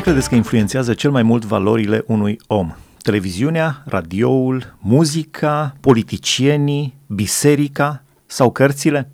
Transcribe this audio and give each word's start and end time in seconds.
Ce 0.00 0.06
credeți 0.06 0.28
că 0.28 0.34
influențează 0.34 0.94
cel 0.94 1.10
mai 1.10 1.22
mult 1.22 1.44
valorile 1.44 2.04
unui 2.06 2.40
om? 2.46 2.72
Televiziunea, 3.02 3.82
radioul, 3.86 4.76
muzica, 4.78 5.76
politicienii, 5.80 6.94
biserica 7.06 8.02
sau 8.26 8.50
cărțile? 8.50 9.10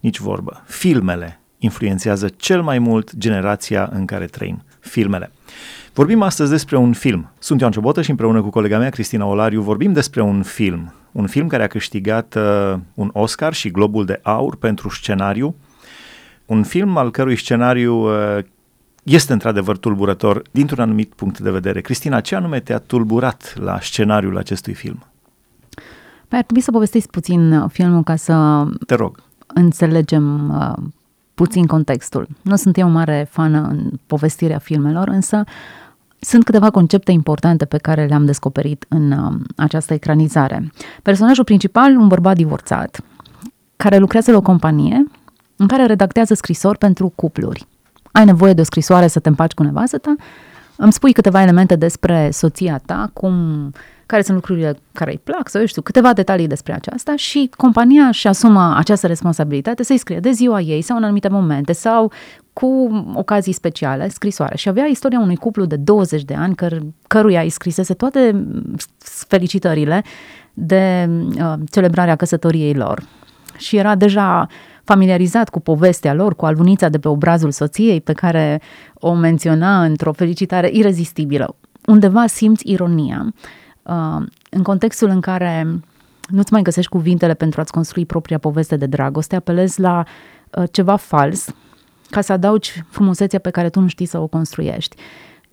Nici 0.00 0.18
vorbă. 0.18 0.62
Filmele 0.66 1.40
influențează 1.58 2.28
cel 2.28 2.62
mai 2.62 2.78
mult 2.78 3.14
generația 3.14 3.90
în 3.92 4.04
care 4.04 4.24
trăim. 4.24 4.62
Filmele. 4.80 5.32
Vorbim 5.92 6.22
astăzi 6.22 6.50
despre 6.50 6.76
un 6.76 6.92
film. 6.92 7.30
Sunt 7.38 7.60
Ioan 7.60 7.72
Ciobotă 7.72 8.02
și 8.02 8.10
împreună 8.10 8.42
cu 8.42 8.50
colega 8.50 8.78
mea, 8.78 8.90
Cristina 8.90 9.26
Olariu, 9.26 9.62
vorbim 9.62 9.92
despre 9.92 10.22
un 10.22 10.42
film. 10.42 10.94
Un 11.12 11.26
film 11.26 11.46
care 11.46 11.62
a 11.62 11.66
câștigat 11.66 12.34
uh, 12.34 12.78
un 12.94 13.10
Oscar 13.12 13.52
și 13.52 13.70
Globul 13.70 14.04
de 14.04 14.20
Aur 14.22 14.56
pentru 14.56 14.88
scenariu. 14.88 15.56
Un 16.46 16.62
film 16.62 16.96
al 16.96 17.10
cărui 17.10 17.36
scenariu 17.36 17.94
uh, 17.94 18.44
este 19.06 19.32
într-adevăr 19.32 19.76
tulburător 19.76 20.42
dintr-un 20.50 20.80
anumit 20.80 21.12
punct 21.14 21.38
de 21.38 21.50
vedere. 21.50 21.80
Cristina, 21.80 22.20
ce 22.20 22.34
anume 22.34 22.60
te-a 22.60 22.78
tulburat 22.78 23.54
la 23.58 23.78
scenariul 23.80 24.36
acestui 24.36 24.74
film? 24.74 25.04
Păi 26.28 26.38
ar 26.38 26.44
trebui 26.44 26.62
să 26.62 26.70
povestiți 26.70 27.08
puțin 27.08 27.52
uh, 27.52 27.70
filmul 27.70 28.02
ca 28.02 28.16
să 28.16 28.64
Te 28.86 28.94
rog. 28.94 29.22
înțelegem 29.46 30.50
uh, 30.50 30.84
puțin 31.34 31.66
contextul. 31.66 32.28
Nu 32.42 32.56
sunt 32.56 32.78
eu 32.78 32.88
mare 32.88 33.26
fană 33.30 33.66
în 33.70 33.90
povestirea 34.06 34.58
filmelor, 34.58 35.08
însă 35.08 35.44
sunt 36.20 36.44
câteva 36.44 36.70
concepte 36.70 37.12
importante 37.12 37.64
pe 37.64 37.78
care 37.78 38.06
le-am 38.06 38.24
descoperit 38.24 38.86
în 38.88 39.10
uh, 39.10 39.34
această 39.56 39.94
ecranizare. 39.94 40.72
Personajul 41.02 41.44
principal, 41.44 41.96
un 41.96 42.08
bărbat 42.08 42.36
divorțat, 42.36 43.00
care 43.76 43.96
lucrează 43.98 44.30
la 44.30 44.36
o 44.36 44.42
companie 44.42 45.04
în 45.56 45.66
care 45.66 45.86
redactează 45.86 46.34
scrisori 46.34 46.78
pentru 46.78 47.12
cupluri. 47.14 47.66
Ai 48.16 48.24
nevoie 48.24 48.52
de 48.52 48.60
o 48.60 48.64
scrisoare 48.64 49.06
să 49.06 49.20
te 49.20 49.28
împaci 49.28 49.52
cu 49.52 49.62
nevastă 49.62 49.98
ta? 49.98 50.14
Îmi 50.76 50.92
spui 50.92 51.12
câteva 51.12 51.42
elemente 51.42 51.76
despre 51.76 52.30
soția 52.32 52.80
ta, 52.86 53.10
cum, 53.12 53.34
care 54.06 54.22
sunt 54.22 54.36
lucrurile 54.36 54.78
care 54.92 55.10
îi 55.10 55.20
plac, 55.24 55.48
sau 55.48 55.60
eu 55.60 55.66
știu, 55.66 55.82
câteva 55.82 56.12
detalii 56.12 56.46
despre 56.46 56.72
aceasta 56.74 57.16
și 57.16 57.50
compania 57.56 58.04
își 58.04 58.26
asumă 58.28 58.74
această 58.76 59.06
responsabilitate 59.06 59.82
să-i 59.82 59.98
scrie 59.98 60.20
de 60.20 60.30
ziua 60.30 60.60
ei 60.60 60.82
sau 60.82 60.96
în 60.96 61.02
anumite 61.02 61.28
momente 61.28 61.72
sau 61.72 62.12
cu 62.52 62.66
ocazii 63.14 63.52
speciale, 63.52 64.08
scrisoare. 64.08 64.56
Și 64.56 64.68
avea 64.68 64.84
istoria 64.84 65.18
unui 65.18 65.36
cuplu 65.36 65.64
de 65.64 65.76
20 65.76 66.22
de 66.22 66.34
ani, 66.34 66.54
căr- 66.64 66.82
căruia 67.06 67.40
îi 67.40 67.50
scrisese 67.50 67.94
toate 67.94 68.46
felicitările 69.04 70.04
de 70.54 71.08
uh, 71.10 71.52
celebrarea 71.70 72.16
căsătoriei 72.16 72.74
lor. 72.74 73.02
Și 73.56 73.76
era 73.76 73.94
deja 73.94 74.48
familiarizat 74.86 75.48
cu 75.48 75.60
povestea 75.60 76.14
lor, 76.14 76.36
cu 76.36 76.44
alunița 76.44 76.88
de 76.88 76.98
pe 76.98 77.08
obrazul 77.08 77.50
soției, 77.50 78.00
pe 78.00 78.12
care 78.12 78.60
o 78.94 79.14
menționa 79.14 79.84
într-o 79.84 80.12
felicitare 80.12 80.70
irezistibilă. 80.72 81.56
Undeva 81.86 82.26
simți 82.26 82.70
ironia, 82.70 83.34
uh, 83.82 84.26
în 84.50 84.62
contextul 84.62 85.08
în 85.08 85.20
care 85.20 85.80
nu-ți 86.28 86.52
mai 86.52 86.62
găsești 86.62 86.90
cuvintele 86.90 87.34
pentru 87.34 87.60
a-ți 87.60 87.72
construi 87.72 88.06
propria 88.06 88.38
poveste 88.38 88.76
de 88.76 88.86
dragoste, 88.86 89.36
apelezi 89.36 89.80
la 89.80 90.04
uh, 90.50 90.64
ceva 90.70 90.96
fals, 90.96 91.46
ca 92.10 92.20
să 92.20 92.32
adaugi 92.32 92.82
frumusețea 92.88 93.38
pe 93.38 93.50
care 93.50 93.68
tu 93.68 93.80
nu 93.80 93.88
știi 93.88 94.06
să 94.06 94.18
o 94.18 94.26
construiești. 94.26 94.96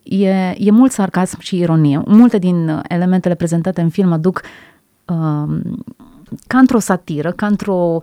E, 0.03 0.53
e 0.57 0.71
mult 0.71 0.91
sarcasm 0.91 1.39
și 1.39 1.57
ironie. 1.57 2.01
Multe 2.05 2.37
din 2.37 2.83
elementele 2.87 3.35
prezentate 3.35 3.81
în 3.81 3.89
film 3.89 4.11
aduc 4.11 4.41
uh, 5.05 5.59
ca 6.47 6.57
într-o 6.57 6.79
satiră, 6.79 7.31
ca 7.31 7.45
într-o 7.45 8.01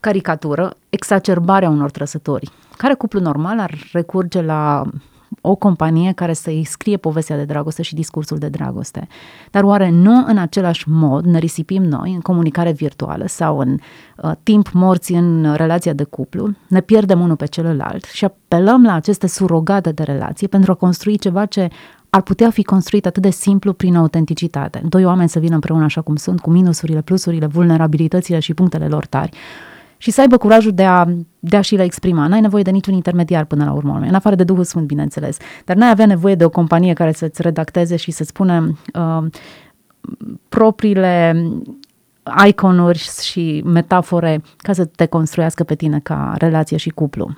caricatură, 0.00 0.74
exacerbarea 0.90 1.68
unor 1.68 1.90
trăsători. 1.90 2.50
Care 2.76 2.94
cuplu 2.94 3.20
normal 3.20 3.58
ar 3.58 3.74
recurge 3.92 4.42
la 4.42 4.84
o 5.40 5.54
companie 5.54 6.12
care 6.12 6.32
să-i 6.32 6.64
scrie 6.64 6.96
povestea 6.96 7.36
de 7.36 7.44
dragoste 7.44 7.82
și 7.82 7.94
discursul 7.94 8.38
de 8.38 8.48
dragoste. 8.48 9.08
Dar 9.50 9.62
oare 9.62 9.90
nu 9.90 10.24
în 10.26 10.38
același 10.38 10.88
mod 10.88 11.24
ne 11.24 11.38
risipim 11.38 11.82
noi 11.82 12.14
în 12.14 12.20
comunicare 12.20 12.72
virtuală 12.72 13.26
sau 13.26 13.58
în 13.58 13.76
uh, 14.16 14.32
timp 14.42 14.70
morți 14.72 15.12
în 15.12 15.54
relația 15.54 15.92
de 15.92 16.04
cuplu, 16.04 16.50
ne 16.68 16.80
pierdem 16.80 17.20
unul 17.20 17.36
pe 17.36 17.46
celălalt 17.46 18.04
și 18.04 18.24
apelăm 18.24 18.84
la 18.84 18.94
aceste 18.94 19.26
surogate 19.26 19.92
de 19.92 20.02
relație 20.02 20.46
pentru 20.46 20.72
a 20.72 20.74
construi 20.74 21.18
ceva 21.18 21.44
ce 21.44 21.68
ar 22.10 22.22
putea 22.22 22.50
fi 22.50 22.62
construit 22.62 23.06
atât 23.06 23.22
de 23.22 23.30
simplu 23.30 23.72
prin 23.72 23.96
autenticitate. 23.96 24.82
Doi 24.88 25.04
oameni 25.04 25.28
să 25.28 25.38
vină 25.38 25.54
împreună 25.54 25.84
așa 25.84 26.00
cum 26.00 26.16
sunt, 26.16 26.40
cu 26.40 26.50
minusurile, 26.50 27.00
plusurile, 27.00 27.46
vulnerabilitățile 27.46 28.38
și 28.38 28.54
punctele 28.54 28.88
lor 28.88 29.06
tari 29.06 29.30
și 29.98 30.10
să 30.10 30.20
aibă 30.20 30.36
curajul 30.36 30.72
de 30.72 30.84
a, 30.84 31.04
de 31.38 31.56
a 31.56 31.60
și 31.60 31.74
le 31.74 31.82
exprima. 31.82 32.26
N-ai 32.26 32.40
nevoie 32.40 32.62
de 32.62 32.70
niciun 32.70 32.94
intermediar 32.94 33.44
până 33.44 33.64
la 33.64 33.72
urmă, 33.72 34.00
în 34.06 34.14
afară 34.14 34.34
de 34.34 34.44
Duhul 34.44 34.64
Sfânt, 34.64 34.86
bineînțeles. 34.86 35.36
Dar 35.64 35.76
n-ai 35.76 35.90
avea 35.90 36.06
nevoie 36.06 36.34
de 36.34 36.44
o 36.44 36.48
companie 36.48 36.92
care 36.92 37.12
să-ți 37.12 37.42
redacteze 37.42 37.96
și 37.96 38.10
să-ți 38.10 38.28
spună 38.28 38.78
uh, 38.94 39.26
propriile 40.48 41.44
iconuri 42.46 43.08
și 43.22 43.62
metafore 43.64 44.42
ca 44.56 44.72
să 44.72 44.84
te 44.84 45.06
construiască 45.06 45.64
pe 45.64 45.74
tine 45.74 46.00
ca 46.02 46.34
relație 46.38 46.76
și 46.76 46.90
cuplu. 46.90 47.36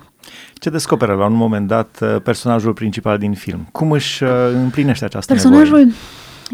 Ce 0.53 0.69
descoperă 0.69 1.13
la 1.13 1.25
un 1.25 1.33
moment 1.33 1.67
dat 1.67 1.97
uh, 2.01 2.15
personajul 2.23 2.73
principal 2.73 3.17
din 3.17 3.33
film? 3.33 3.67
Cum 3.71 3.91
își 3.91 4.23
uh, 4.23 4.29
împlinește 4.53 5.05
această 5.05 5.33
Personajul 5.33 5.77
nevoie? 5.77 5.95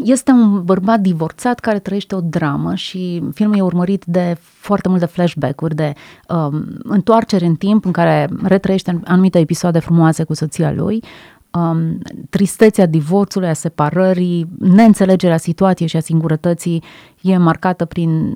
Este 0.04 0.30
un 0.30 0.64
bărbat 0.64 1.00
divorțat 1.00 1.58
care 1.58 1.78
trăiește 1.78 2.14
o 2.14 2.20
dramă 2.20 2.74
și 2.74 3.22
filmul 3.34 3.56
e 3.56 3.60
urmărit 3.62 4.04
de 4.04 4.36
foarte 4.40 4.88
multe 4.88 5.06
flashback-uri, 5.06 5.74
de 5.74 5.92
um, 6.28 6.64
întoarceri 6.82 7.44
în 7.44 7.54
timp 7.54 7.84
în 7.84 7.92
care 7.92 8.28
retrăiește 8.42 9.00
anumite 9.04 9.38
episoade 9.38 9.78
frumoase 9.78 10.24
cu 10.24 10.34
soția 10.34 10.72
lui, 10.72 11.02
um, 11.50 11.98
tristețea 12.30 12.86
divorțului, 12.86 13.48
a 13.48 13.52
separării, 13.52 14.48
neînțelegerea 14.58 15.36
situației 15.36 15.88
și 15.88 15.96
a 15.96 16.00
singurătății 16.00 16.82
e 17.20 17.36
marcată 17.36 17.84
prin 17.84 18.34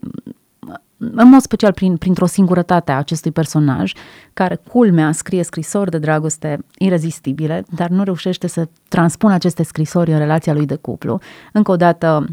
în 1.15 1.29
mod 1.29 1.41
special 1.41 1.73
prin, 1.73 1.97
printr-o 1.97 2.27
singurătate 2.27 2.93
a 2.93 2.97
acestui 2.97 3.31
personaj, 3.31 3.93
care 4.33 4.61
culmea 4.69 5.13
scrie 5.13 5.43
scrisori 5.43 5.91
de 5.91 5.99
dragoste 5.99 6.59
irezistibile, 6.79 7.65
dar 7.71 7.89
nu 7.89 8.03
reușește 8.03 8.47
să 8.47 8.69
transpună 8.89 9.35
aceste 9.35 9.63
scrisori 9.63 10.13
în 10.13 10.19
relația 10.19 10.53
lui 10.53 10.67
de 10.67 10.75
cuplu. 10.75 11.21
Încă 11.53 11.71
o 11.71 11.77
dată 11.77 12.27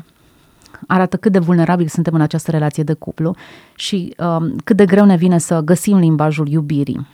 arată 0.87 1.17
cât 1.17 1.31
de 1.31 1.39
vulnerabil 1.39 1.87
suntem 1.87 2.13
în 2.13 2.21
această 2.21 2.51
relație 2.51 2.83
de 2.83 2.93
cuplu 2.93 3.35
și 3.75 4.15
um, 4.17 4.55
cât 4.63 4.75
de 4.75 4.85
greu 4.85 5.05
ne 5.05 5.15
vine 5.15 5.37
să 5.37 5.59
găsim 5.59 5.97
limbajul 5.97 6.47
iubirii. 6.47 7.07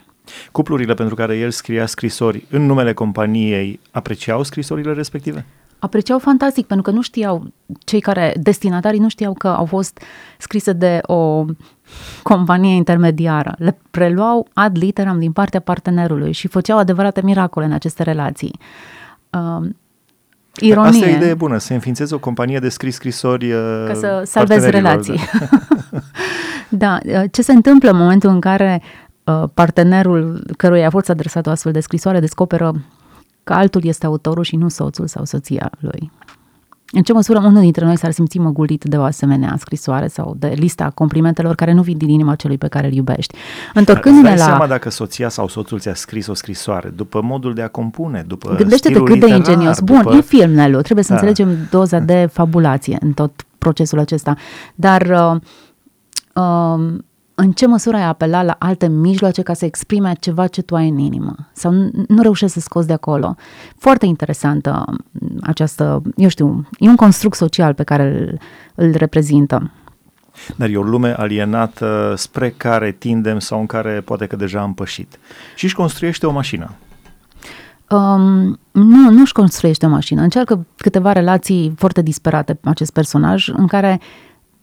Cuplurile 0.52 0.94
pentru 0.94 1.14
care 1.14 1.36
el 1.36 1.50
scria 1.50 1.86
scrisori 1.86 2.46
în 2.50 2.66
numele 2.66 2.92
companiei 2.92 3.80
apreciau 3.90 4.42
scrisorile 4.42 4.92
respective? 4.92 5.46
Apreciau 5.86 6.18
fantastic 6.18 6.66
pentru 6.66 6.90
că 6.90 6.96
nu 6.96 7.02
știau, 7.02 7.52
cei 7.84 8.00
care, 8.00 8.34
destinatarii 8.40 9.00
nu 9.00 9.08
știau 9.08 9.32
că 9.32 9.48
au 9.48 9.64
fost 9.64 10.02
scrise 10.38 10.72
de 10.72 10.98
o 11.02 11.44
companie 12.22 12.74
intermediară. 12.74 13.54
Le 13.58 13.78
preluau 13.90 14.48
ad 14.52 14.76
literam 14.78 15.18
din 15.18 15.32
partea 15.32 15.60
partenerului 15.60 16.32
și 16.32 16.48
făceau 16.48 16.78
adevărate 16.78 17.22
miracole 17.22 17.66
în 17.66 17.72
aceste 17.72 18.02
relații. 18.02 18.58
Uh, 19.30 19.68
ironie. 20.60 20.88
Asta 20.88 21.06
e 21.06 21.12
o 21.12 21.16
idee 21.16 21.34
bună, 21.34 21.58
să 21.58 21.72
înființezi 21.72 22.14
o 22.14 22.18
companie 22.18 22.58
de 22.58 22.68
scris 22.68 22.94
scrisori 22.94 23.52
uh, 23.52 23.84
Ca 23.86 23.94
să 23.94 24.22
salvezi 24.24 24.70
relații. 24.70 25.20
da, 26.68 26.98
uh, 27.04 27.22
ce 27.30 27.42
se 27.42 27.52
întâmplă 27.52 27.90
în 27.90 27.96
momentul 27.96 28.30
în 28.30 28.40
care 28.40 28.82
uh, 29.24 29.42
partenerul 29.54 30.44
căruia 30.56 30.86
a 30.86 30.90
fost 30.90 31.08
adresat 31.08 31.46
o 31.46 31.50
astfel 31.50 31.72
de 31.72 31.80
scrisoare 31.80 32.20
descoperă 32.20 32.74
că 33.46 33.52
altul 33.52 33.84
este 33.84 34.06
autorul 34.06 34.44
și 34.44 34.56
nu 34.56 34.68
soțul 34.68 35.06
sau 35.06 35.24
soția 35.24 35.70
lui. 35.78 36.10
În 36.92 37.02
ce 37.02 37.12
măsură 37.12 37.38
unul 37.38 37.60
dintre 37.60 37.84
noi 37.84 37.96
s-ar 37.96 38.10
simți 38.10 38.38
măgulit 38.38 38.84
de 38.84 38.96
o 38.96 39.02
asemenea 39.02 39.56
scrisoare 39.58 40.06
sau 40.06 40.34
de 40.38 40.52
lista 40.56 40.90
complimentelor 40.94 41.54
care 41.54 41.72
nu 41.72 41.82
vin 41.82 41.96
din 41.96 42.08
inima 42.08 42.34
celui 42.34 42.58
pe 42.58 42.68
care 42.68 42.86
îl 42.86 42.92
iubești? 42.92 43.34
Întorcându-ne 43.74 44.34
la... 44.34 44.44
seama 44.44 44.66
dacă 44.66 44.90
soția 44.90 45.28
sau 45.28 45.48
soțul 45.48 45.78
ți-a 45.78 45.94
scris 45.94 46.26
o 46.26 46.34
scrisoare, 46.34 46.88
după 46.88 47.20
modul 47.22 47.54
de 47.54 47.62
a 47.62 47.68
compune, 47.68 48.24
după 48.26 48.54
Gândește-te 48.54 48.98
cât 48.98 49.08
literar, 49.08 49.28
de 49.28 49.50
ingenios. 49.50 49.80
Bun, 49.80 50.02
după... 50.02 50.14
e 50.14 50.20
film, 50.20 50.50
Nelu, 50.50 50.80
trebuie 50.80 51.04
să 51.04 51.12
da. 51.12 51.18
înțelegem 51.18 51.56
doza 51.70 51.98
de 51.98 52.28
fabulație 52.32 52.96
în 53.00 53.12
tot 53.12 53.32
procesul 53.58 53.98
acesta. 53.98 54.36
Dar 54.74 55.02
uh, 55.02 55.40
uh, 56.34 56.94
în 57.38 57.52
ce 57.52 57.66
măsură 57.66 57.96
ai 57.96 58.04
apelat 58.04 58.44
la 58.44 58.56
alte 58.58 58.88
mijloace 58.88 59.42
ca 59.42 59.54
să 59.54 59.64
exprime 59.64 60.12
ceva 60.20 60.46
ce 60.46 60.62
tu 60.62 60.76
ai 60.76 60.88
în 60.88 60.98
inimă 60.98 61.34
sau 61.52 61.72
nu, 61.72 61.90
nu 62.08 62.22
reușești 62.22 62.54
să 62.54 62.60
scoți 62.60 62.86
de 62.86 62.92
acolo. 62.92 63.34
Foarte 63.78 64.06
interesantă 64.06 64.84
această, 65.42 66.02
eu 66.16 66.28
știu, 66.28 66.68
e 66.78 66.88
un 66.88 66.96
construct 66.96 67.36
social 67.36 67.74
pe 67.74 67.82
care 67.82 68.02
îl, 68.02 68.38
îl 68.74 68.92
reprezintă. 68.94 69.70
Dar 70.56 70.68
e 70.68 70.76
o 70.76 70.82
lume 70.82 71.14
alienată 71.18 72.14
spre 72.16 72.50
care 72.50 72.92
tindem 72.92 73.38
sau 73.38 73.60
în 73.60 73.66
care 73.66 74.00
poate 74.00 74.26
că 74.26 74.36
deja 74.36 74.60
am 74.60 74.74
pășit. 74.74 75.18
Și 75.54 75.64
își 75.64 75.74
construiește 75.74 76.26
o 76.26 76.32
mașină. 76.32 76.70
Um, 77.90 78.58
nu, 78.70 79.10
nu 79.10 79.20
își 79.20 79.32
construiește 79.32 79.86
o 79.86 79.88
mașină. 79.88 80.22
Încearcă 80.22 80.66
câteva 80.76 81.12
relații 81.12 81.74
foarte 81.76 82.02
disperate 82.02 82.58
acest 82.64 82.92
personaj 82.92 83.48
în 83.48 83.66
care 83.66 84.00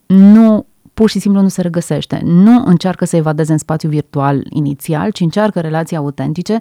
nu 0.06 0.66
pur 0.94 1.10
și 1.10 1.20
simplu 1.20 1.42
nu 1.42 1.48
se 1.48 1.62
regăsește. 1.62 2.22
Nu 2.24 2.64
încearcă 2.66 3.06
să 3.06 3.16
evadeze 3.16 3.52
în 3.52 3.58
spațiu 3.58 3.90
virtual 3.90 4.46
inițial, 4.50 5.12
ci 5.12 5.20
încearcă 5.20 5.60
relații 5.60 5.98
autentice, 5.98 6.60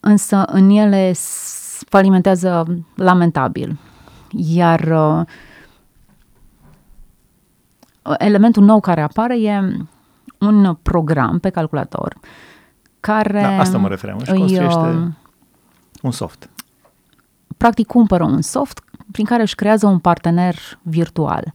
însă 0.00 0.42
în 0.46 0.70
ele 0.70 1.12
falimentează 1.88 2.64
lamentabil. 2.94 3.78
Iar 4.30 4.80
uh, 4.80 5.26
elementul 8.18 8.62
nou 8.62 8.80
care 8.80 9.00
apare 9.00 9.40
e 9.40 9.86
un 10.38 10.78
program 10.82 11.38
pe 11.38 11.50
calculator 11.50 12.20
care 13.00 13.40
Da, 13.40 13.58
asta 13.58 13.78
mă 13.78 13.88
refeream. 13.88 14.18
Își 14.18 14.30
îi, 14.30 14.38
construiește 14.38 14.78
uh, 14.78 15.06
un 16.02 16.10
soft. 16.10 16.50
practic 17.56 17.86
cumpără 17.86 18.24
un 18.24 18.42
soft 18.42 18.84
prin 19.12 19.24
care 19.24 19.42
își 19.42 19.54
creează 19.54 19.86
un 19.86 19.98
partener 19.98 20.56
virtual. 20.82 21.52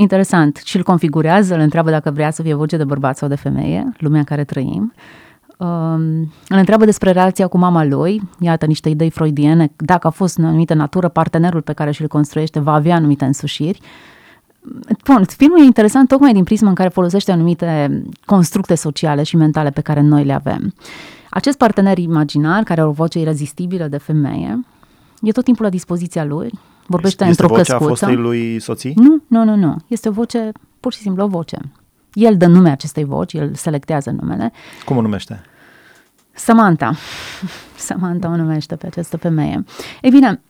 Interesant. 0.00 0.56
Și 0.64 0.76
îl 0.76 0.82
configurează, 0.82 1.54
îl 1.54 1.60
întreabă 1.60 1.90
dacă 1.90 2.10
vrea 2.10 2.30
să 2.30 2.42
fie 2.42 2.54
voce 2.54 2.76
de 2.76 2.84
bărbat 2.84 3.16
sau 3.16 3.28
de 3.28 3.34
femeie, 3.34 3.92
lumea 3.98 4.18
în 4.18 4.24
care 4.24 4.44
trăim. 4.44 4.92
Um, 5.56 6.20
îl 6.48 6.56
întreabă 6.56 6.84
despre 6.84 7.10
relația 7.10 7.46
cu 7.46 7.58
mama 7.58 7.84
lui, 7.84 8.22
iată 8.38 8.66
niște 8.66 8.88
idei 8.88 9.10
freudiene, 9.10 9.72
dacă 9.76 10.06
a 10.06 10.10
fost 10.10 10.36
în 10.36 10.44
anumită 10.44 10.74
natură, 10.74 11.08
partenerul 11.08 11.62
pe 11.62 11.72
care 11.72 11.90
și-l 11.90 12.06
construiește 12.06 12.60
va 12.60 12.72
avea 12.72 12.94
anumite 12.94 13.24
însușiri. 13.24 13.80
Bun, 15.04 15.24
filmul 15.36 15.60
e 15.60 15.64
interesant 15.64 16.08
tocmai 16.08 16.32
din 16.32 16.44
prisma 16.44 16.68
în 16.68 16.74
care 16.74 16.88
folosește 16.88 17.32
anumite 17.32 18.02
constructe 18.24 18.74
sociale 18.74 19.22
și 19.22 19.36
mentale 19.36 19.70
pe 19.70 19.80
care 19.80 20.00
noi 20.00 20.24
le 20.24 20.32
avem. 20.32 20.74
Acest 21.30 21.58
partener 21.58 21.98
imaginar, 21.98 22.62
care 22.62 22.80
are 22.80 22.88
o 22.88 22.92
voce 22.92 23.18
irezistibilă 23.18 23.86
de 23.86 23.98
femeie, 23.98 24.66
e 25.20 25.30
tot 25.30 25.44
timpul 25.44 25.64
la 25.64 25.70
dispoziția 25.70 26.24
lui, 26.24 26.50
vorbește 26.88 27.24
este 27.24 27.42
într-o 27.42 27.56
vocea 27.56 27.72
căscuță. 27.72 27.88
fostei 27.88 28.16
lui 28.16 28.60
soții? 28.60 28.92
Nu, 28.96 29.22
nu, 29.26 29.44
nu, 29.44 29.56
nu. 29.56 29.76
Este 29.86 30.08
o 30.08 30.12
voce, 30.12 30.52
pur 30.80 30.92
și 30.92 30.98
simplu 30.98 31.22
o 31.22 31.26
voce. 31.26 31.58
El 32.12 32.36
dă 32.36 32.46
nume 32.46 32.70
acestei 32.70 33.04
voci, 33.04 33.32
el 33.32 33.54
selectează 33.54 34.10
numele. 34.10 34.52
Cum 34.84 34.96
o 34.96 35.00
numește? 35.00 35.40
Samantha. 36.32 36.94
Samantha 37.76 38.28
o 38.28 38.36
numește 38.36 38.76
pe 38.76 38.86
această 38.86 39.16
femeie. 39.16 39.64
Ei 40.00 40.10
bine, 40.10 40.40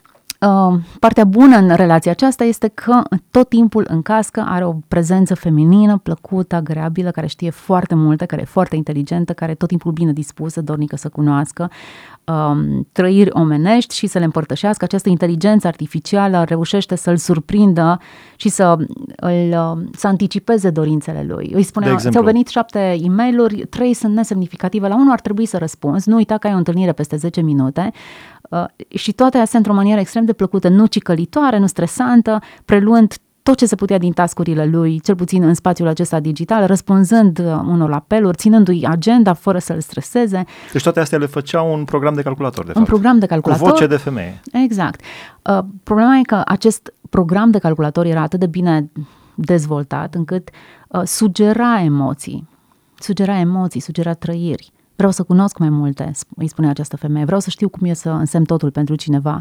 uh, 0.40 0.80
partea 0.98 1.24
bună 1.24 1.56
în 1.56 1.74
relația 1.74 2.10
aceasta 2.10 2.44
este 2.44 2.68
că 2.68 3.02
tot 3.30 3.48
timpul 3.48 3.86
în 3.88 4.02
cască 4.02 4.44
are 4.48 4.64
o 4.64 4.74
prezență 4.88 5.34
feminină, 5.34 5.98
plăcută, 5.98 6.54
agreabilă, 6.54 7.10
care 7.10 7.26
știe 7.26 7.50
foarte 7.50 7.94
multe, 7.94 8.26
care 8.26 8.42
e 8.42 8.44
foarte 8.44 8.76
inteligentă, 8.76 9.32
care 9.32 9.50
e 9.50 9.54
tot 9.54 9.68
timpul 9.68 9.92
bine 9.92 10.12
dispusă, 10.12 10.62
dornică 10.62 10.96
să 10.96 11.08
cunoască 11.08 11.70
um, 12.28 12.88
trăiri 12.92 13.30
omenești 13.32 13.94
și 13.94 14.06
să 14.06 14.18
le 14.18 14.24
împărtășească. 14.24 14.84
Această 14.84 15.08
inteligență 15.08 15.66
artificială 15.66 16.44
reușește 16.44 16.94
să-l 16.94 17.16
surprindă 17.16 18.00
și 18.36 18.48
să, 18.48 18.76
îl, 19.16 19.48
uh, 19.50 19.88
să 19.92 20.06
anticipeze 20.06 20.70
dorințele 20.70 21.24
lui. 21.28 21.50
Îi 21.54 21.62
spunea, 21.62 21.88
De 21.88 21.94
exemplu? 21.94 22.20
ți-au 22.20 22.32
venit 22.32 22.48
șapte 22.48 22.98
e 23.02 23.08
mail 23.08 23.66
trei 23.70 23.94
sunt 23.94 24.14
nesemnificative, 24.14 24.88
la 24.88 24.94
unul 24.94 25.12
ar 25.12 25.20
trebui 25.20 25.46
să 25.46 25.58
răspunzi, 25.58 26.08
nu 26.08 26.16
uita 26.16 26.38
că 26.38 26.46
ai 26.46 26.54
o 26.54 26.56
întâlnire 26.56 26.92
peste 26.92 27.16
10 27.16 27.40
minute 27.40 27.92
uh, 28.50 28.64
și 28.88 29.12
toate 29.12 29.38
astea 29.38 29.58
într-o 29.58 29.74
manieră 29.74 30.00
extrem 30.00 30.24
de 30.24 30.32
plăcută, 30.32 30.68
nu 30.68 30.86
cicălitoare, 30.86 31.58
nu 31.58 31.66
stresantă, 31.66 32.38
preluând 32.64 33.14
tot 33.48 33.56
ce 33.56 33.66
se 33.66 33.74
putea 33.74 33.98
din 33.98 34.12
tascurile 34.12 34.66
lui, 34.66 35.00
cel 35.00 35.14
puțin 35.14 35.42
în 35.42 35.54
spațiul 35.54 35.88
acesta 35.88 36.20
digital, 36.20 36.66
răspunzând 36.66 37.38
uh, 37.38 37.44
unor 37.46 37.92
apeluri, 37.92 38.36
ținându-i 38.36 38.86
agenda 38.86 39.32
fără 39.32 39.58
să-l 39.58 39.80
streseze. 39.80 40.44
Deci 40.72 40.82
toate 40.82 41.00
astea 41.00 41.18
le 41.18 41.26
făcea 41.26 41.62
un 41.62 41.84
program 41.84 42.14
de 42.14 42.22
calculator, 42.22 42.64
de 42.64 42.68
Un 42.68 42.74
fapt. 42.74 42.86
program 42.88 43.18
de 43.18 43.26
Cu 43.26 43.32
calculator. 43.32 43.68
voce 43.70 43.86
de 43.86 43.96
femeie. 43.96 44.40
Exact. 44.52 45.00
Uh, 45.42 45.58
problema 45.82 46.16
e 46.16 46.22
că 46.22 46.42
acest 46.44 46.92
program 47.10 47.50
de 47.50 47.58
calculator 47.58 48.06
era 48.06 48.20
atât 48.20 48.40
de 48.40 48.46
bine 48.46 48.90
dezvoltat 49.34 50.14
încât 50.14 50.48
uh, 50.88 51.02
sugera 51.04 51.80
emoții. 51.82 52.48
Sugera 52.98 53.38
emoții, 53.38 53.80
sugera 53.80 54.12
trăiri. 54.14 54.72
Vreau 54.98 55.12
să 55.12 55.22
cunosc 55.22 55.58
mai 55.58 55.68
multe, 55.68 56.10
sp- 56.10 56.36
îi 56.36 56.48
spune 56.48 56.68
această 56.68 56.96
femeie. 56.96 57.24
Vreau 57.24 57.40
să 57.40 57.50
știu 57.50 57.68
cum 57.68 57.86
e 57.86 57.92
să 57.92 58.10
însemn 58.10 58.44
totul 58.44 58.70
pentru 58.70 58.94
cineva. 58.94 59.40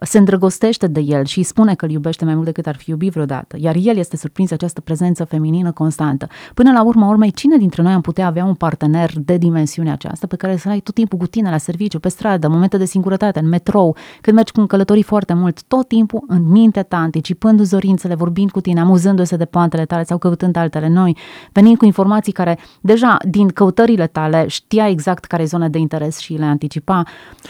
Se 0.00 0.18
îndrăgostește 0.18 0.86
de 0.86 1.00
el 1.00 1.24
și 1.24 1.38
îi 1.38 1.44
spune 1.44 1.74
că 1.74 1.84
îl 1.84 1.90
iubește 1.90 2.24
mai 2.24 2.34
mult 2.34 2.46
decât 2.46 2.66
ar 2.66 2.76
fi 2.76 2.90
iubit 2.90 3.12
vreodată. 3.12 3.56
Iar 3.58 3.74
el 3.78 3.96
este 3.96 4.16
surprins 4.16 4.48
de 4.48 4.54
această 4.54 4.80
prezență 4.80 5.24
feminină 5.24 5.72
constantă. 5.72 6.28
Până 6.54 6.72
la 6.72 6.84
urma 6.84 7.08
urmei, 7.08 7.30
cine 7.30 7.56
dintre 7.56 7.82
noi 7.82 7.92
am 7.92 8.00
putea 8.00 8.26
avea 8.26 8.44
un 8.44 8.54
partener 8.54 9.12
de 9.18 9.36
dimensiunea 9.36 9.92
aceasta 9.92 10.26
pe 10.26 10.36
care 10.36 10.56
să-l 10.56 10.70
ai 10.70 10.80
tot 10.80 10.94
timpul 10.94 11.18
cu 11.18 11.26
tine 11.26 11.50
la 11.50 11.58
serviciu, 11.58 12.00
pe 12.00 12.08
stradă, 12.08 12.48
momente 12.48 12.76
de 12.76 12.84
singurătate, 12.84 13.38
în 13.38 13.48
metrou, 13.48 13.96
când 14.20 14.36
mergi 14.36 14.52
cu 14.52 14.60
un 14.60 14.66
călătorii 14.66 15.02
foarte 15.02 15.34
mult, 15.34 15.62
tot 15.62 15.88
timpul 15.88 16.24
în 16.26 16.50
mintea 16.50 16.82
ta, 16.82 16.96
anticipând 16.96 17.60
zorințele, 17.60 18.14
vorbind 18.14 18.50
cu 18.50 18.60
tine, 18.60 18.80
amuzându-se 18.80 19.36
de 19.36 19.44
poantele 19.44 19.84
tale 19.84 20.04
sau 20.04 20.18
căutând 20.18 20.56
altele 20.56 20.88
noi, 20.88 21.16
venind 21.52 21.76
cu 21.76 21.84
informații 21.84 22.32
care 22.32 22.58
deja 22.80 23.16
din 23.28 23.48
căutările 23.48 24.06
tale 24.06 24.46
știa 24.46 24.94
exact 24.96 25.24
care 25.24 25.42
e 25.42 25.46
zona 25.46 25.68
de 25.68 25.78
interes 25.78 26.18
și 26.18 26.32
le 26.32 26.44
anticipa, 26.44 27.02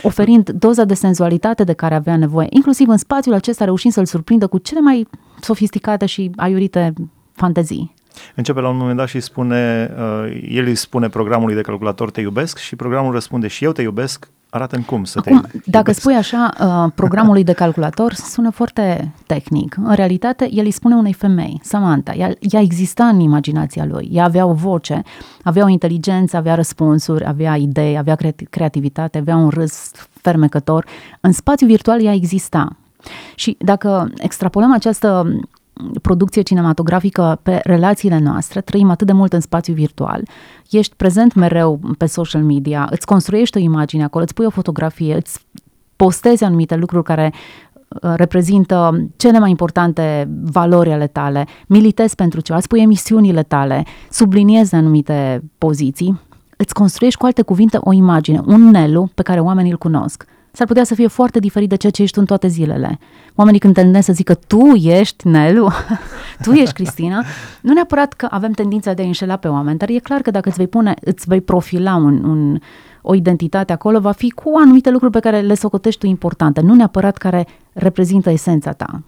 oferind 0.03 0.51
doza 0.51 0.85
de 0.85 0.95
senzualitate 0.95 1.65
de 1.65 1.73
care 1.73 1.95
avea 1.95 2.17
nevoie, 2.17 2.47
inclusiv 2.51 2.89
în 2.89 2.97
spațiul 2.97 3.35
acesta 3.35 3.65
reușind 3.65 3.93
să-l 3.93 4.07
surprindă 4.07 4.47
cu 4.47 4.59
cele 4.59 4.81
mai 4.81 5.09
sofisticate 5.41 6.07
și 6.07 6.31
aiurite 6.37 6.93
fantezii. 7.33 7.95
Începe 8.35 8.61
la 8.61 8.69
un 8.69 8.77
moment 8.77 8.97
dat 8.97 9.09
și 9.09 9.21
spune, 9.21 9.91
uh, 9.97 10.41
el 10.49 10.67
îi 10.67 10.75
spune 10.75 11.09
programului 11.09 11.55
de 11.55 11.61
calculator 11.61 12.11
te 12.11 12.21
iubesc 12.21 12.59
și 12.59 12.77
programul 12.77 13.13
răspunde 13.13 13.47
și 13.47 13.65
eu 13.65 13.73
te 13.73 13.83
iubesc, 13.83 14.29
arată 14.51 14.83
cum 14.87 15.05
să 15.05 15.21
te 15.21 15.29
Acum, 15.29 15.41
dacă 15.51 15.61
iubesc. 15.77 16.01
spui 16.01 16.15
așa, 16.15 16.51
uh, 16.61 16.93
programului 16.95 17.45
de 17.45 17.53
calculator 17.53 18.13
sună 18.13 18.51
foarte 18.51 19.13
tehnic. 19.27 19.77
În 19.83 19.95
realitate, 19.95 20.49
el 20.53 20.65
îi 20.65 20.71
spune 20.71 20.95
unei 20.95 21.13
femei, 21.13 21.61
Samantha, 21.63 22.15
ea, 22.15 22.31
ea 22.41 22.61
exista 22.61 23.05
în 23.05 23.21
imaginația 23.21 23.85
lui, 23.85 24.09
ea 24.13 24.25
avea 24.25 24.47
o 24.47 24.53
voce, 24.53 25.03
avea 25.43 25.65
o 25.65 25.69
inteligență, 25.69 26.37
avea 26.37 26.55
răspunsuri, 26.55 27.27
avea 27.27 27.57
idei, 27.57 27.99
avea 27.99 28.17
creati- 28.17 28.51
creativitate, 28.51 29.19
avea 29.19 29.37
un 29.37 29.49
râs 29.49 29.91
fermecător. 30.21 30.87
În 31.21 31.33
spațiu 31.33 31.67
virtual 31.67 32.03
ea 32.05 32.13
exista. 32.13 32.77
Și 33.35 33.57
dacă 33.61 34.11
extrapolăm 34.17 34.73
această 34.73 35.39
producție 36.03 36.43
cinematografică 36.43 37.39
pe 37.43 37.61
relațiile 37.65 38.19
noastre, 38.19 38.61
trăim 38.61 38.91
atât 38.91 39.07
de 39.07 39.13
mult 39.13 39.33
în 39.33 39.41
spațiu 39.41 39.75
virtual, 39.75 40.23
ești 40.71 40.97
prezent 40.97 41.35
mereu 41.35 41.81
pe 41.99 42.07
social 42.07 42.43
media, 42.43 42.89
îți 42.91 43.07
construiești 43.07 43.57
o 43.57 43.61
imagine 43.61 44.05
acolo, 44.05 44.25
îți 44.25 44.35
pui 44.35 44.47
o 44.47 44.51
fotografie, 44.51 45.15
îți 45.15 45.47
postezi 45.97 46.45
anumite 46.45 46.77
lucruri 46.77 47.05
care 47.05 47.33
uh, 47.89 48.13
reprezintă 48.17 49.07
cele 49.17 49.39
mai 49.39 49.51
importante 49.51 50.29
valori 50.43 50.93
ale 50.93 51.07
tale, 51.07 51.47
militezi 51.67 52.15
pentru 52.15 52.41
ceva, 52.41 52.59
îți 52.59 52.69
pui 52.69 52.81
emisiunile 52.81 53.43
tale, 53.43 53.85
subliniezi 54.11 54.75
anumite 54.75 55.43
poziții, 55.59 56.21
îți 56.57 56.75
construiești 56.75 57.19
cu 57.19 57.27
alte 57.27 57.43
cuvinte 57.43 57.79
o 57.81 57.93
imagine, 57.93 58.41
un 58.47 58.71
Nelu 58.71 59.11
pe 59.15 59.23
care 59.23 59.41
oamenii 59.41 59.71
îl 59.71 59.79
cunosc. 59.79 60.27
S-ar 60.57 60.67
putea 60.67 60.85
să 60.85 60.95
fie 60.95 61.07
foarte 61.07 61.39
diferit 61.39 61.69
de 61.69 61.77
ceea 61.77 61.93
ce 61.93 62.03
ești 62.03 62.15
tu 62.15 62.21
în 62.21 62.27
toate 62.27 62.49
zilele. 62.49 62.99
Oamenii 63.35 63.61
când 63.61 63.75
te 63.75 63.81
întâlnesc 63.81 64.07
să 64.07 64.13
zică 64.13 64.35
tu 64.35 64.61
ești 64.75 65.29
Nelu, 65.29 65.71
tu 66.45 66.53
ești 66.53 66.75
Cristina, 66.75 67.25
nu 67.61 67.73
neapărat 67.73 68.13
că 68.13 68.27
avem 68.31 68.53
tendința 68.53 68.93
de 68.93 69.03
a 69.03 69.05
înșela 69.07 69.37
pe 69.37 69.49
oameni, 69.49 69.79
dar 69.79 69.89
e 69.89 69.99
clar 69.99 70.21
că 70.21 70.31
dacă 70.31 70.49
îți 70.49 70.57
vei 70.57 70.67
pune, 70.67 70.95
îți 71.01 71.25
vei 71.29 71.41
profila 71.41 71.95
un, 71.95 72.25
un, 72.25 72.59
o 73.03 73.15
identitate 73.15 73.73
acolo, 73.73 74.01
va 74.01 74.13
fi 74.13 74.31
cu 74.31 74.53
anumite 74.57 74.91
lucruri 74.91 75.13
pe 75.13 75.21
care 75.21 75.41
le 75.41 75.55
socotești 75.55 76.01
tu 76.01 76.07
importante, 76.07 76.61
nu 76.61 76.75
neapărat 76.75 77.17
care 77.17 77.47
reprezintă 77.73 78.31
esența 78.31 78.73
ta. 78.73 79.03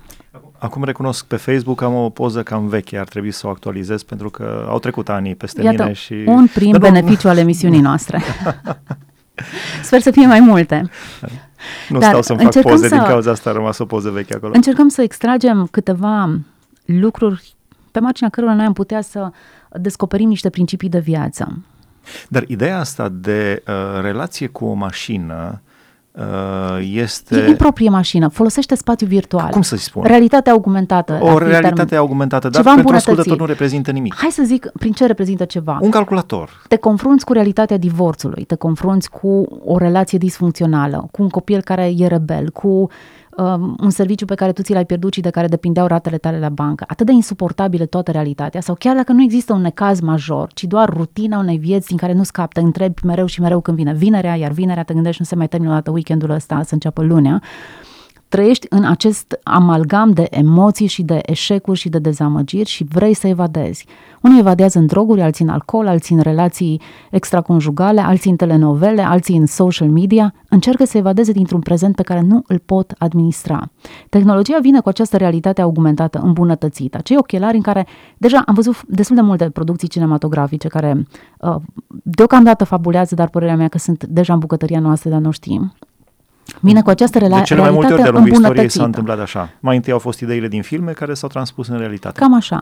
Acum 0.58 0.84
recunosc 0.84 1.26
pe 1.26 1.36
Facebook 1.36 1.82
am 1.82 1.94
o 1.94 2.08
poză 2.08 2.42
cam 2.42 2.66
veche, 2.66 2.98
ar 2.98 3.08
trebui 3.08 3.30
să 3.30 3.46
o 3.46 3.50
actualizez 3.50 4.02
pentru 4.02 4.30
că 4.30 4.66
au 4.68 4.78
trecut 4.78 5.08
anii 5.08 5.34
peste 5.34 5.62
Iată, 5.62 5.82
mine 5.82 5.94
și... 5.94 6.14
un 6.26 6.46
prim 6.54 6.70
Dar 6.78 6.80
nu- 6.80 6.88
beneficiu 6.88 7.28
al 7.28 7.36
emisiunii 7.36 7.80
noastre. 7.80 8.22
Sper 9.82 10.00
să 10.00 10.10
fie 10.10 10.26
mai 10.26 10.40
multe. 10.40 10.90
Nu 11.88 11.98
Dar 11.98 12.08
stau 12.08 12.22
să-mi 12.22 12.38
fac 12.38 12.46
încercăm 12.46 12.72
poze, 12.72 12.88
să- 12.88 12.94
din 12.94 13.04
cauza 13.04 13.30
asta 13.30 13.50
a 13.50 13.52
rămas 13.52 13.78
o 13.78 13.84
poză 13.86 14.10
veche 14.10 14.34
acolo. 14.34 14.52
Încercăm 14.54 14.88
să 14.88 15.02
extragem 15.02 15.68
câteva 15.70 16.38
lucruri 16.84 17.54
pe 17.90 18.00
marginea 18.00 18.30
cărora 18.30 18.54
noi 18.54 18.64
am 18.66 18.72
putea 18.72 19.00
să 19.00 19.30
descoperim 19.72 20.28
niște 20.28 20.50
principii 20.50 20.88
de 20.88 20.98
viață. 20.98 21.58
Dar 22.28 22.44
ideea 22.46 22.78
asta 22.78 23.08
de 23.08 23.62
uh, 23.66 24.00
relație 24.00 24.46
cu 24.46 24.64
o 24.64 24.72
mașină 24.72 25.60
uh, 26.18 26.24
E 26.94 27.00
este... 27.00 27.46
în 27.46 27.56
proprie 27.56 27.88
mașină, 27.88 28.28
folosește 28.28 28.74
spațiu 28.74 29.06
virtual. 29.06 29.50
Cum 29.50 29.62
să-i 29.62 29.78
spun? 29.78 30.02
Realitatea 30.06 30.52
augmentată. 30.52 31.12
ar 31.12 31.20
O 31.22 31.36
fi 31.36 31.44
realitate 31.44 31.84
termen. 31.84 31.98
augmentată, 31.98 32.48
dar 32.48 32.62
Ceva 32.62 32.74
pentru 32.74 32.78
îmbunătățit. 32.78 33.08
ascultător 33.08 33.38
nu 33.38 33.46
reprezintă 33.52 33.90
nimic. 33.90 34.14
Hai 34.16 34.30
să 34.30 34.42
zic 34.44 34.70
prin 34.78 34.92
ce 34.92 35.06
reprezintă 35.06 35.44
ceva. 35.44 35.78
Un 35.80 35.90
calculator. 35.90 36.62
Te 36.68 36.76
confrunți 36.76 37.24
cu 37.24 37.32
realitatea 37.32 37.76
divorțului, 37.76 38.44
te 38.44 38.54
confrunți 38.54 39.10
cu 39.10 39.46
o 39.64 39.78
relație 39.78 40.18
disfuncțională, 40.18 41.08
cu 41.10 41.22
un 41.22 41.28
copil 41.28 41.60
care 41.62 41.92
e 41.96 42.06
rebel, 42.06 42.50
cu 42.50 42.88
um, 43.38 43.76
un 43.80 43.90
serviciu 43.90 44.24
pe 44.24 44.34
care 44.34 44.52
tu 44.52 44.62
ți 44.62 44.72
l-ai 44.72 44.84
pierdut 44.86 45.12
și 45.12 45.20
de 45.20 45.30
care 45.30 45.46
depindeau 45.46 45.86
ratele 45.86 46.18
tale 46.18 46.38
la 46.38 46.48
bancă. 46.48 46.84
Atât 46.88 47.06
de 47.06 47.12
insuportabilă 47.12 47.86
toată 47.86 48.10
realitatea, 48.10 48.60
sau 48.60 48.74
chiar 48.74 48.96
dacă 48.96 49.12
nu 49.12 49.22
există 49.22 49.52
un 49.52 49.60
necaz 49.60 50.00
major, 50.00 50.52
ci 50.52 50.64
doar 50.64 50.88
rutina 50.88 51.38
unei 51.38 51.58
vieți 51.58 51.88
din 51.88 51.96
care 51.96 52.12
nu 52.12 52.22
scapi, 52.22 52.54
te 52.54 52.60
întrebi 52.60 53.06
mereu 53.06 53.26
și 53.26 53.40
mereu 53.40 53.60
când 53.60 53.76
vine 53.76 53.94
vinerea, 53.94 54.34
iar 54.34 54.50
vinerea 54.50 54.82
te 54.82 54.92
gândești 54.92 55.20
nu 55.20 55.26
se 55.26 55.36
mai 55.36 55.48
termină 55.48 55.72
o 55.72 55.74
dată 55.74 55.90
weekendul 55.90 56.30
ăsta, 56.30 56.62
să 56.62 56.74
înceapă 56.74 57.02
lunea, 57.02 57.42
trăiești 58.28 58.66
în 58.70 58.84
acest 58.84 59.38
amalgam 59.42 60.10
de 60.10 60.26
emoții 60.30 60.86
și 60.86 61.02
de 61.02 61.18
eșecuri 61.22 61.78
și 61.78 61.88
de 61.88 61.98
dezamăgiri 61.98 62.68
și 62.68 62.84
vrei 62.84 63.14
să 63.14 63.26
evadezi. 63.26 63.86
Unii 64.22 64.38
evadează 64.38 64.78
în 64.78 64.86
droguri, 64.86 65.22
alții 65.22 65.44
în 65.44 65.50
alcool, 65.50 65.86
alții 65.86 66.14
în 66.14 66.20
relații 66.20 66.80
extraconjugale, 67.10 68.00
alții 68.00 68.30
în 68.30 68.36
telenovele, 68.36 69.02
alții 69.02 69.36
în 69.36 69.46
social 69.46 69.88
media. 69.88 70.34
Încearcă 70.48 70.84
să 70.84 70.98
evadeze 70.98 71.32
dintr-un 71.32 71.60
prezent 71.60 71.94
pe 71.94 72.02
care 72.02 72.20
nu 72.20 72.42
îl 72.46 72.58
pot 72.58 72.94
administra. 72.98 73.70
Tehnologia 74.08 74.58
vine 74.60 74.80
cu 74.80 74.88
această 74.88 75.16
realitate 75.16 75.60
augmentată, 75.60 76.18
îmbunătățită. 76.18 76.96
Acei 76.96 77.16
ochelari 77.16 77.56
în 77.56 77.62
care 77.62 77.86
deja 78.16 78.42
am 78.46 78.54
văzut 78.54 78.82
destul 78.86 79.16
de 79.16 79.22
multe 79.22 79.50
producții 79.50 79.88
cinematografice 79.88 80.68
care 80.68 81.06
uh, 81.40 81.56
deocamdată 82.02 82.64
fabulează, 82.64 83.14
dar 83.14 83.28
părerea 83.28 83.56
mea 83.56 83.68
că 83.68 83.78
sunt 83.78 84.04
deja 84.04 84.32
în 84.32 84.38
bucătăria 84.38 84.80
noastră, 84.80 85.10
dar 85.10 85.20
nu 85.20 85.30
știm. 85.30 85.72
Vine 86.60 86.82
cu 86.82 86.90
această 86.90 87.18
rela- 87.18 87.36
de 87.36 87.42
cele 87.42 87.60
mai 87.60 87.70
multe 87.70 87.92
ori 87.92 88.02
de-a 88.02 88.10
lungul 88.10 88.30
istoriei 88.32 88.68
s-a 88.68 88.84
întâmplat 88.84 89.18
așa. 89.20 89.50
Mai 89.60 89.76
întâi 89.76 89.92
au 89.92 89.98
fost 89.98 90.20
ideile 90.20 90.48
din 90.48 90.62
filme 90.62 90.92
care 90.92 91.14
s-au 91.14 91.28
transpus 91.28 91.68
în 91.68 91.78
realitate. 91.78 92.20
Cam 92.20 92.34
așa. 92.34 92.60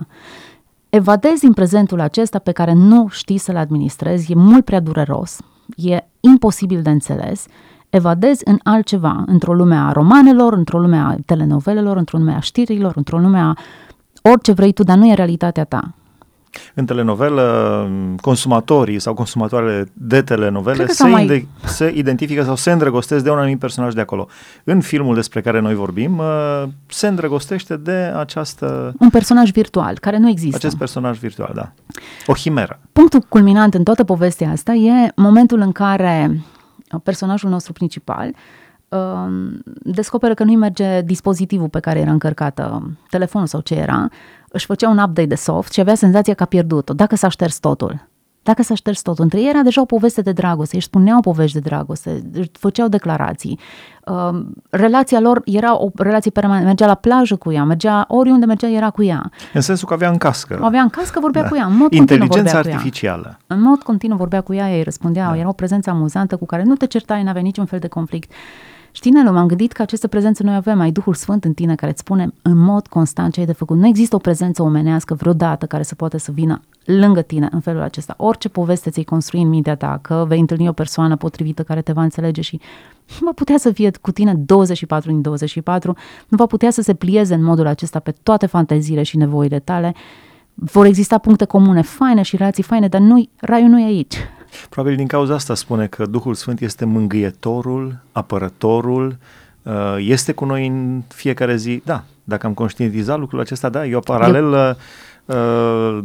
Evadezi 0.88 1.40
din 1.40 1.52
prezentul 1.52 2.00
acesta 2.00 2.38
pe 2.38 2.52
care 2.52 2.72
nu 2.72 3.08
știi 3.10 3.38
să-l 3.38 3.56
administrezi, 3.56 4.32
e 4.32 4.34
mult 4.34 4.64
prea 4.64 4.80
dureros, 4.80 5.38
e 5.76 5.96
imposibil 6.20 6.82
de 6.82 6.90
înțeles, 6.90 7.46
evadezi 7.90 8.42
în 8.44 8.58
altceva, 8.62 9.22
într-o 9.26 9.54
lume 9.54 9.76
a 9.76 9.92
romanelor, 9.92 10.52
într-o 10.52 10.78
lume 10.78 10.96
a 10.96 11.14
telenovelelor, 11.26 11.96
într-o 11.96 12.18
lume 12.18 12.32
a 12.32 12.40
știrilor, 12.40 12.92
într-o 12.96 13.18
lume 13.18 13.38
a 13.38 13.52
orice 14.22 14.52
vrei 14.52 14.72
tu, 14.72 14.82
dar 14.82 14.96
nu 14.96 15.06
e 15.08 15.14
realitatea 15.14 15.64
ta. 15.64 15.94
În 16.74 16.84
telenovelă, 16.84 17.88
consumatorii 18.20 18.98
sau 18.98 19.14
consumatoarele 19.14 19.88
de 19.92 20.22
telenovele 20.22 20.86
se, 20.86 21.06
mai... 21.06 21.24
ide- 21.24 21.46
se 21.64 21.92
identifică 21.94 22.42
sau 22.42 22.56
se 22.56 22.70
îndrăgostesc 22.72 23.24
de 23.24 23.30
un 23.30 23.38
anumit 23.38 23.58
personaj 23.58 23.94
de 23.94 24.00
acolo. 24.00 24.28
În 24.64 24.80
filmul 24.80 25.14
despre 25.14 25.40
care 25.40 25.60
noi 25.60 25.74
vorbim, 25.74 26.18
uh, 26.18 26.62
se 26.86 27.06
îndrăgostește 27.06 27.76
de 27.76 28.12
această... 28.16 28.94
Un 28.98 29.10
personaj 29.10 29.50
virtual, 29.50 29.98
care 29.98 30.18
nu 30.18 30.28
există. 30.28 30.56
Acest 30.56 30.76
personaj 30.76 31.18
virtual, 31.18 31.52
da. 31.54 31.72
O 32.26 32.32
chimeră. 32.32 32.80
Punctul 32.92 33.20
culminant 33.28 33.74
în 33.74 33.82
toată 33.82 34.04
povestea 34.04 34.50
asta 34.50 34.72
e 34.72 35.12
momentul 35.16 35.60
în 35.60 35.72
care 35.72 36.40
personajul 37.02 37.50
nostru 37.50 37.72
principal 37.72 38.28
uh, 38.28 38.34
descoperă 39.66 40.34
că 40.34 40.44
nu-i 40.44 40.56
merge 40.56 41.00
dispozitivul 41.00 41.68
pe 41.68 41.80
care 41.80 41.98
era 41.98 42.10
încărcată 42.10 42.90
telefonul 43.10 43.46
sau 43.46 43.60
ce 43.60 43.74
era, 43.74 44.08
își 44.48 44.66
făcea 44.66 44.88
un 44.88 44.98
update 44.98 45.26
de 45.26 45.34
soft 45.34 45.72
și 45.72 45.80
avea 45.80 45.94
senzația 45.94 46.34
că 46.34 46.42
a 46.42 46.46
pierdut-o, 46.46 46.92
dacă 46.92 47.16
s-a 47.16 47.28
șters 47.28 47.58
totul. 47.58 48.08
Dacă 48.46 48.62
s-a 48.62 48.74
șters 48.74 49.02
totul. 49.02 49.24
Între 49.24 49.40
ei 49.40 49.48
era 49.48 49.62
deja 49.62 49.80
o 49.80 49.84
poveste 49.84 50.20
de 50.20 50.32
dragoste, 50.32 50.76
își 50.76 50.86
spuneau 50.86 51.20
povești 51.20 51.60
de 51.60 51.68
dragoste, 51.68 52.22
își 52.32 52.50
făceau 52.52 52.88
declarații. 52.88 53.58
Uh, 54.04 54.40
relația 54.70 55.20
lor 55.20 55.42
era 55.44 55.80
o 55.82 55.90
relație 55.94 56.30
permanentă, 56.30 56.66
mergea 56.66 56.86
la 56.86 56.94
plajă 56.94 57.36
cu 57.36 57.52
ea, 57.52 57.64
mergea 57.64 58.04
oriunde 58.08 58.46
mergea, 58.46 58.68
era 58.68 58.90
cu 58.90 59.02
ea. 59.02 59.30
În 59.52 59.60
sensul 59.60 59.88
că 59.88 59.94
avea 59.94 60.10
în 60.10 60.16
cască. 60.16 60.58
O 60.60 60.64
avea 60.64 60.82
în 60.82 60.88
cască, 60.88 61.20
vorbea 61.20 61.42
da. 61.42 61.48
cu 61.48 61.56
ea, 61.56 61.66
în 61.66 61.76
mod 61.76 61.92
Inteligența 61.92 62.58
artificială. 62.58 63.38
În 63.46 63.60
mod 63.60 63.82
continuu 63.82 64.16
vorbea 64.16 64.40
cu 64.40 64.54
ea, 64.54 64.76
ei 64.76 64.82
răspundea, 64.82 65.28
da. 65.28 65.36
era 65.36 65.48
o 65.48 65.52
prezență 65.52 65.90
amuzantă 65.90 66.36
cu 66.36 66.46
care 66.46 66.62
nu 66.62 66.74
te 66.74 66.86
certai, 66.86 67.22
n-avea 67.22 67.42
niciun 67.42 67.64
fel 67.64 67.78
de 67.78 67.88
conflict. 67.88 68.32
Știi, 68.96 69.10
Nelu, 69.10 69.32
m-am 69.32 69.46
gândit 69.46 69.72
că 69.72 69.82
această 69.82 70.08
prezență 70.08 70.42
noi 70.42 70.54
avem, 70.54 70.80
ai 70.80 70.90
Duhul 70.90 71.14
Sfânt 71.14 71.44
în 71.44 71.52
tine 71.52 71.74
care 71.74 71.90
îți 71.90 72.00
spune 72.00 72.32
în 72.42 72.56
mod 72.56 72.86
constant 72.86 73.32
ce 73.32 73.40
ai 73.40 73.46
de 73.46 73.52
făcut. 73.52 73.76
Nu 73.76 73.86
există 73.86 74.14
o 74.14 74.18
prezență 74.18 74.62
omenească 74.62 75.14
vreodată 75.14 75.66
care 75.66 75.82
să 75.82 75.94
poată 75.94 76.18
să 76.18 76.30
vină 76.30 76.60
lângă 76.84 77.22
tine 77.22 77.48
în 77.50 77.60
felul 77.60 77.80
acesta. 77.82 78.14
Orice 78.16 78.48
poveste 78.48 78.90
ți-ai 78.90 79.04
construi 79.04 79.42
în 79.42 79.48
mintea 79.48 79.76
ta, 79.76 79.98
că 80.02 80.24
vei 80.28 80.40
întâlni 80.40 80.68
o 80.68 80.72
persoană 80.72 81.16
potrivită 81.16 81.62
care 81.62 81.82
te 81.82 81.92
va 81.92 82.02
înțelege 82.02 82.40
și 82.40 82.60
nu 83.20 83.26
va 83.26 83.32
putea 83.32 83.58
să 83.58 83.72
fie 83.72 83.90
cu 84.00 84.10
tine 84.10 84.34
24 84.34 85.10
din 85.10 85.20
24, 85.20 85.94
nu 86.28 86.36
va 86.36 86.46
putea 86.46 86.70
să 86.70 86.82
se 86.82 86.94
plieze 86.94 87.34
în 87.34 87.42
modul 87.42 87.66
acesta 87.66 87.98
pe 87.98 88.14
toate 88.22 88.46
fanteziile 88.46 89.02
și 89.02 89.16
nevoile 89.16 89.58
tale. 89.58 89.94
Vor 90.54 90.86
exista 90.86 91.18
puncte 91.18 91.44
comune 91.44 91.82
faine 91.82 92.22
și 92.22 92.36
relații 92.36 92.62
faine, 92.62 92.88
dar 92.88 93.00
nu 93.00 93.28
raiul 93.36 93.68
nu 93.68 93.80
e 93.80 93.84
aici. 93.84 94.16
Probabil 94.68 94.96
din 94.96 95.06
cauza 95.06 95.34
asta 95.34 95.54
spune 95.54 95.86
că 95.86 96.06
Duhul 96.06 96.34
Sfânt 96.34 96.60
este 96.60 96.84
mângâietorul, 96.84 97.98
apărătorul, 98.12 99.16
uh, 99.62 99.96
este 99.98 100.32
cu 100.32 100.44
noi 100.44 100.66
în 100.66 101.02
fiecare 101.08 101.56
zi. 101.56 101.82
Da, 101.84 102.04
dacă 102.24 102.46
am 102.46 102.54
conștientizat 102.54 103.18
lucrul 103.18 103.40
acesta, 103.40 103.68
da, 103.68 103.86
e 103.86 103.94
o 103.94 104.00
paralelă 104.00 104.78
uh, 105.24 105.98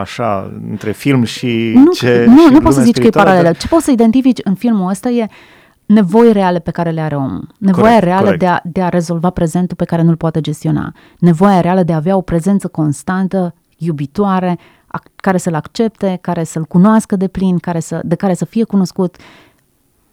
așa, 0.00 0.52
între 0.70 0.92
film 0.92 1.22
și 1.22 1.72
nu, 1.74 1.92
ce 1.92 2.24
Nu, 2.28 2.46
și 2.46 2.52
nu 2.52 2.60
poți 2.60 2.76
să 2.76 2.82
zici 2.82 2.98
că 2.98 3.06
e 3.06 3.10
paralelă. 3.10 3.42
Dar... 3.42 3.56
Ce 3.56 3.68
poți 3.68 3.84
să 3.84 3.90
identifici 3.90 4.40
în 4.44 4.54
filmul 4.54 4.90
ăsta 4.90 5.08
e 5.08 5.26
nevoi 5.86 6.32
reale 6.32 6.58
pe 6.58 6.70
care 6.70 6.90
le 6.90 7.00
are 7.00 7.16
omul. 7.16 7.46
Nevoia 7.58 7.84
corect, 7.84 8.04
reală 8.04 8.22
corect. 8.22 8.40
De, 8.40 8.46
a, 8.46 8.60
de 8.64 8.82
a 8.82 8.88
rezolva 8.88 9.30
prezentul 9.30 9.76
pe 9.76 9.84
care 9.84 10.02
nu-l 10.02 10.16
poate 10.16 10.40
gestiona. 10.40 10.92
Nevoia 11.18 11.60
reală 11.60 11.82
de 11.82 11.92
a 11.92 11.96
avea 11.96 12.16
o 12.16 12.20
prezență 12.20 12.68
constantă, 12.68 13.54
iubitoare, 13.76 14.58
care 15.16 15.38
să-l 15.38 15.54
accepte, 15.54 16.18
care 16.20 16.44
să-l 16.44 16.64
cunoască 16.64 17.16
de 17.16 17.28
plin, 17.28 17.58
care 17.58 17.80
să, 17.80 18.00
de 18.04 18.14
care 18.14 18.34
să 18.34 18.44
fie 18.44 18.64
cunoscut. 18.64 19.16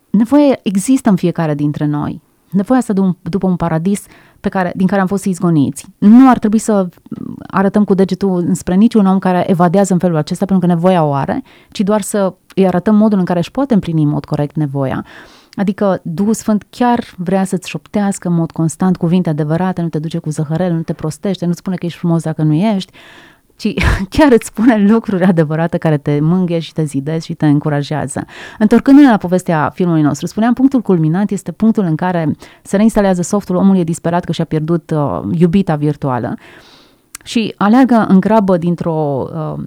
Nevoia 0.10 0.60
există 0.64 1.10
în 1.10 1.16
fiecare 1.16 1.56
dintre 1.56 1.86
noi. 1.86 2.22
Nevoia 2.52 2.80
asta 2.80 2.94
de 2.94 3.00
un, 3.00 3.16
după 3.22 3.48
un 3.48 3.56
paradis 3.56 4.06
pe 4.40 4.50
care, 4.50 4.72
din 4.76 4.88
care 4.88 5.02
am 5.02 5.08
fost 5.08 5.26
izgoniți. 5.26 5.86
Nu 5.98 6.30
ar 6.30 6.40
trebui 6.40 6.60
să 6.60 6.88
arătăm 7.48 7.84
cu 7.84 7.94
degetul 7.94 8.54
spre 8.54 8.76
niciun 8.76 9.06
om 9.06 9.20
care 9.20 9.50
evadează 9.50 9.94
în 9.94 10.00
felul 10.00 10.16
acesta 10.16 10.46
pentru 10.46 10.68
că 10.68 10.74
nevoia 10.74 11.04
o 11.04 11.14
are, 11.14 11.44
ci 11.72 11.80
doar 11.82 12.02
să 12.02 12.34
îi 12.56 12.68
arătăm 12.68 12.96
modul 12.96 13.20
în 13.20 13.26
care 13.26 13.40
își 13.40 13.52
poate 13.52 13.74
împlini 13.74 14.04
în 14.04 14.10
mod 14.10 14.26
corect 14.26 14.56
nevoia. 14.56 15.06
Adică 15.54 16.00
Duhul 16.04 16.34
Sfânt 16.34 16.66
chiar 16.70 17.04
vrea 17.18 17.44
să-ți 17.44 17.70
șoptească 17.70 18.28
în 18.28 18.34
mod 18.34 18.52
constant 18.52 18.98
cuvinte 18.98 19.30
adevărate, 19.30 19.82
nu 19.82 19.90
te 19.90 20.00
duce 20.00 20.18
cu 20.18 20.30
zăhărel, 20.30 20.74
nu 20.74 20.82
te 20.82 20.94
prostește, 20.94 21.46
nu 21.46 21.54
spune 21.54 21.76
că 21.76 21.86
ești 21.86 21.98
frumos 21.98 22.24
dacă 22.24 22.42
nu 22.44 22.54
ești, 22.54 22.92
ci 23.58 23.74
chiar 24.16 24.32
îți 24.32 24.46
spune 24.46 24.88
lucruri 24.88 25.24
adevărate 25.24 25.78
care 25.78 25.98
te 25.98 26.20
mânghe 26.20 26.60
și 26.60 26.74
te 26.74 26.84
zidezi 26.84 27.26
și 27.26 27.34
te 27.34 27.46
încurajează. 27.46 28.26
Întorcându-ne 28.60 29.10
la 29.10 29.18
povestea 29.18 29.72
filmului 29.74 30.02
nostru, 30.02 30.26
spuneam, 30.26 30.54
punctul 30.54 30.82
culminant 30.82 31.32
este 31.32 31.52
punctul 31.52 31.84
în 31.84 31.96
care 31.96 32.36
se 32.62 32.76
reinstalează 32.76 33.22
softul, 33.22 33.56
omul 33.56 33.78
e 33.78 33.84
disperat 33.84 34.24
că 34.24 34.32
și-a 34.32 34.46
pierdut 34.46 34.92
uh, 34.92 35.22
iubita 35.32 35.76
virtuală 35.76 36.38
și 37.24 37.54
aleargă 37.58 38.06
în 38.10 38.20
grabă 38.20 38.58
dintr-o 38.58 39.28
uh, 39.34 39.64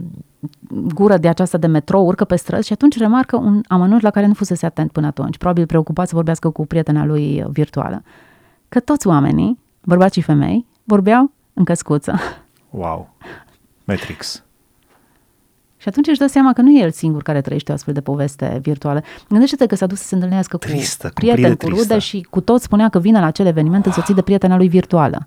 gură 0.95 1.17
de 1.17 1.29
aceasta 1.29 1.59
de 1.59 1.67
metrou, 1.67 2.07
urcă 2.07 2.25
pe 2.25 2.37
străzi 2.37 2.67
și 2.67 2.73
atunci 2.73 2.99
remarcă 2.99 3.37
un 3.37 3.61
amănunt 3.69 4.01
la 4.01 4.11
care 4.11 4.27
nu 4.27 4.35
fusese 4.35 4.67
atent 4.67 4.93
până 4.93 5.07
atunci, 5.07 5.39
probabil 5.39 5.67
preocupat 5.67 6.09
să 6.09 6.15
vorbească 6.15 6.51
cu 6.51 6.67
prietena 6.67 7.05
lui 7.05 7.45
virtuală, 7.49 8.03
că 8.69 8.81
toți 8.81 9.07
oamenii, 9.07 9.59
bărbați 9.85 10.15
și 10.15 10.21
femei, 10.21 10.67
vorbeau 10.85 11.31
în 11.53 11.65
căscuță. 11.65 12.15
Wow! 12.71 13.09
Matrix. 13.91 14.45
Și 15.77 15.89
atunci 15.89 16.07
își 16.07 16.19
dă 16.19 16.27
seama 16.27 16.53
că 16.53 16.61
nu 16.61 16.71
e 16.71 16.83
el 16.83 16.91
singur 16.91 17.23
care 17.23 17.41
trăiește 17.41 17.71
o 17.71 17.75
astfel 17.75 17.95
de 17.95 18.01
poveste 18.01 18.59
virtuală. 18.63 19.03
Gândește-te 19.29 19.67
că 19.67 19.75
s-a 19.75 19.87
dus 19.87 19.99
să 19.99 20.07
se 20.07 20.15
întâlnească 20.15 20.57
cu 20.57 20.67
tristă, 20.67 21.11
prieteni, 21.15 21.57
cu 21.57 21.69
rude 21.69 21.99
și 21.99 22.27
cu 22.31 22.41
toți 22.41 22.65
spunea 22.65 22.89
că 22.89 22.99
vine 22.99 23.21
la 23.21 23.27
acel 23.27 23.47
eveniment 23.47 23.85
wow. 23.85 23.93
însoțit 23.95 24.15
de 24.15 24.23
prietena 24.23 24.57
lui 24.57 24.69
virtuală. 24.69 25.27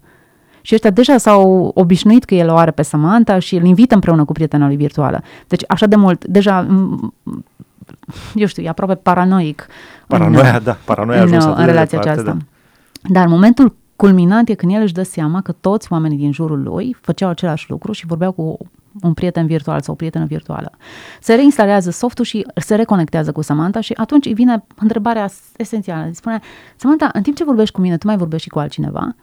Și 0.62 0.74
ăștia 0.74 0.90
deja 0.90 1.18
s-au 1.18 1.72
obișnuit 1.74 2.24
că 2.24 2.36
el 2.36 2.50
o 2.50 2.56
are 2.56 2.72
pe 2.72 2.82
Samantha 2.82 3.40
și 3.40 3.56
îl 3.56 3.66
invită 3.66 3.94
împreună 3.94 4.26
cu 4.26 4.32
prietena 4.32 4.66
lui 4.66 4.76
virtuală. 4.76 5.22
Deci 5.48 5.62
așa 5.68 5.86
de 5.86 5.96
mult, 5.96 6.26
deja, 6.26 6.68
eu 8.36 8.46
știu, 8.46 8.64
e 8.64 8.70
aproape 8.70 8.96
paranoic. 8.96 9.68
Paranoia, 10.08 10.58
în, 10.58 10.64
da, 10.64 10.78
paranoia 10.86 11.22
în, 11.22 11.34
în 11.34 11.66
relația 11.66 12.00
departe, 12.00 12.10
aceasta. 12.10 12.32
Da. 12.32 13.20
Dar 13.20 13.28
momentul 13.28 13.76
culminant 13.96 14.50
e 14.50 14.54
când 14.54 14.74
el 14.74 14.82
își 14.82 14.94
dă 14.94 15.04
seama 15.04 15.42
că 15.42 15.52
toți 15.52 15.92
oamenii 15.92 16.18
din 16.18 16.32
jurul 16.32 16.64
lui 16.64 16.96
făceau 17.02 17.30
același 17.30 17.70
lucru 17.70 17.92
și 17.92 18.06
vorbeau 18.06 18.32
cu 18.32 18.58
un 19.02 19.14
prieten 19.14 19.46
virtual 19.46 19.82
sau 19.82 19.94
o 19.94 19.98
prietenă 19.98 20.26
virtuală. 20.26 20.72
Se 21.22 21.34
reinstalează 21.34 21.90
softul 21.90 22.26
și 22.26 22.46
se 22.56 22.76
reconectează 22.76 23.32
cu 23.32 23.42
Samantha 23.42 23.80
și 23.80 23.94
atunci 23.94 24.26
îi 24.26 24.34
vine 24.34 24.66
întrebarea 24.76 25.30
esențială. 25.58 26.06
Îi 26.06 26.16
spune, 26.16 26.40
Samantha, 26.76 27.10
în 27.14 27.22
timp 27.22 27.36
ce 27.36 27.44
vorbești 27.44 27.76
cu 27.76 27.82
mine, 27.82 27.98
tu 27.98 28.08
mai 28.08 28.18
vorbești 28.18 28.44
și 28.44 28.50
cu 28.50 28.60
altcineva? 28.60 29.16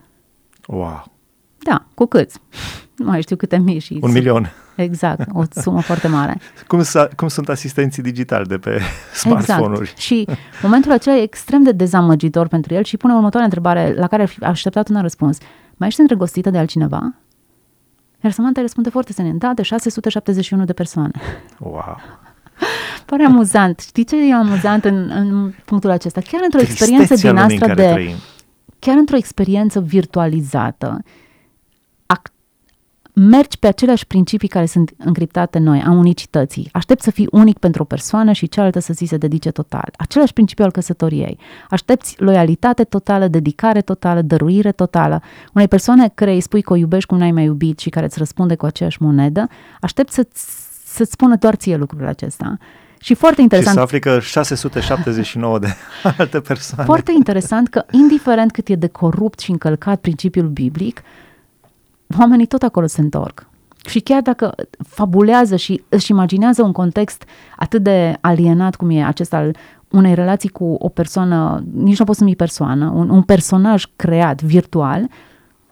Wow! 0.66 1.04
Da, 1.58 1.84
cu 1.94 2.06
câți? 2.06 2.40
Nu 3.00 3.06
mai 3.06 3.22
știu 3.22 3.36
câte 3.36 3.58
mii 3.58 3.78
și... 3.78 3.98
Un 4.02 4.12
milion. 4.12 4.52
Exact, 4.74 5.28
o 5.32 5.42
sumă 5.50 5.80
foarte 5.80 6.08
mare. 6.08 6.40
Cum, 6.68 6.82
cum 7.16 7.28
sunt 7.28 7.48
asistenții 7.48 8.02
digitali 8.02 8.46
de 8.46 8.58
pe 8.58 8.80
smartphone-uri. 9.22 9.80
Exact. 9.80 9.98
Și 9.98 10.26
momentul 10.62 10.92
acela 10.92 11.16
e 11.16 11.22
extrem 11.22 11.62
de 11.62 11.72
dezamăgitor 11.72 12.48
pentru 12.48 12.74
el 12.74 12.82
și 12.82 12.96
pune 12.96 13.14
următoarea 13.14 13.44
întrebare 13.44 13.94
la 13.94 14.06
care 14.06 14.22
aș 14.22 14.36
așteptat 14.40 14.88
un 14.88 15.00
răspuns. 15.00 15.38
Mai 15.76 15.88
ești 15.88 16.00
îndrăgostită 16.00 16.50
de 16.50 16.58
altcineva? 16.58 17.14
Iar 18.20 18.32
Samantha 18.32 18.60
răspunde 18.60 18.88
foarte 18.88 19.12
senin, 19.12 19.38
da, 19.38 19.52
de 19.54 19.62
671 19.62 20.64
de 20.64 20.72
persoane. 20.72 21.20
Wow! 21.58 22.00
Pare 23.06 23.24
amuzant. 23.24 23.80
Știi 23.80 24.04
ce 24.04 24.28
e 24.28 24.34
amuzant 24.34 24.84
în, 24.84 25.10
în 25.14 25.52
punctul 25.64 25.90
acesta? 25.90 26.20
Chiar 26.20 26.40
într-o 26.44 26.60
experiență 26.60 27.14
din 27.14 27.36
asta 27.36 27.74
de... 27.74 27.82
Trăim. 27.82 28.14
Chiar 28.78 28.96
într-o 28.96 29.16
experiență 29.16 29.80
virtualizată, 29.80 31.02
mergi 33.28 33.58
pe 33.58 33.66
aceleași 33.66 34.06
principii 34.06 34.48
care 34.48 34.66
sunt 34.66 34.90
încriptate 34.98 35.58
în 35.58 35.64
noi, 35.64 35.82
a 35.86 35.90
unicității. 35.90 36.68
Aștept 36.72 37.02
să 37.02 37.10
fii 37.10 37.28
unic 37.30 37.58
pentru 37.58 37.82
o 37.82 37.84
persoană 37.84 38.32
și 38.32 38.48
cealaltă 38.48 38.78
să 38.78 38.92
ți 38.92 39.04
se 39.04 39.16
dedice 39.16 39.50
total. 39.50 39.90
Același 39.96 40.32
principiu 40.32 40.64
al 40.64 40.70
căsătoriei. 40.70 41.38
Aștepți 41.70 42.14
loialitate 42.18 42.84
totală, 42.84 43.28
dedicare 43.28 43.80
totală, 43.80 44.22
dăruire 44.22 44.72
totală. 44.72 45.22
Unei 45.54 45.68
persoane 45.68 46.10
care 46.14 46.32
îi 46.32 46.40
spui 46.40 46.62
că 46.62 46.72
o 46.72 46.76
iubești 46.76 47.08
cum 47.08 47.18
n-ai 47.18 47.32
mai 47.32 47.44
iubit 47.44 47.78
și 47.78 47.90
care 47.90 48.06
îți 48.06 48.18
răspunde 48.18 48.54
cu 48.54 48.66
aceeași 48.66 49.02
monedă, 49.02 49.48
aștept 49.80 50.12
să 50.12 50.26
să-ți 50.84 51.12
spună 51.12 51.36
doar 51.36 51.54
ție 51.54 51.76
lucrul 51.76 52.06
acesta. 52.06 52.56
Și 53.00 53.14
foarte 53.14 53.40
interesant. 53.40 53.76
Și 53.76 53.76
să 53.76 53.84
afli 53.84 54.00
că 54.00 54.18
679 54.20 55.58
de 55.58 55.68
alte 56.18 56.40
persoane. 56.40 56.84
Foarte 56.84 57.12
interesant 57.12 57.68
că, 57.68 57.84
indiferent 57.90 58.52
cât 58.52 58.68
e 58.68 58.74
de 58.74 58.86
corupt 58.86 59.38
și 59.38 59.50
încălcat 59.50 60.00
principiul 60.00 60.48
biblic, 60.48 61.02
oamenii 62.18 62.46
tot 62.46 62.62
acolo 62.62 62.86
se 62.86 63.00
întorc. 63.00 63.48
Și 63.86 64.00
chiar 64.00 64.22
dacă 64.22 64.54
fabulează 64.88 65.56
și 65.56 65.82
își 65.88 66.10
imaginează 66.10 66.62
un 66.62 66.72
context 66.72 67.24
atât 67.56 67.82
de 67.82 68.16
alienat 68.20 68.76
cum 68.76 68.90
e 68.90 69.04
acesta 69.04 69.36
al 69.36 69.56
unei 69.90 70.14
relații 70.14 70.48
cu 70.48 70.76
o 70.78 70.88
persoană, 70.88 71.64
nici 71.74 71.98
nu 71.98 72.04
pot 72.04 72.16
să 72.16 72.22
numi 72.22 72.36
persoană, 72.36 72.92
un, 72.94 73.08
un 73.08 73.22
personaj 73.22 73.84
creat 73.96 74.42
virtual, 74.42 75.08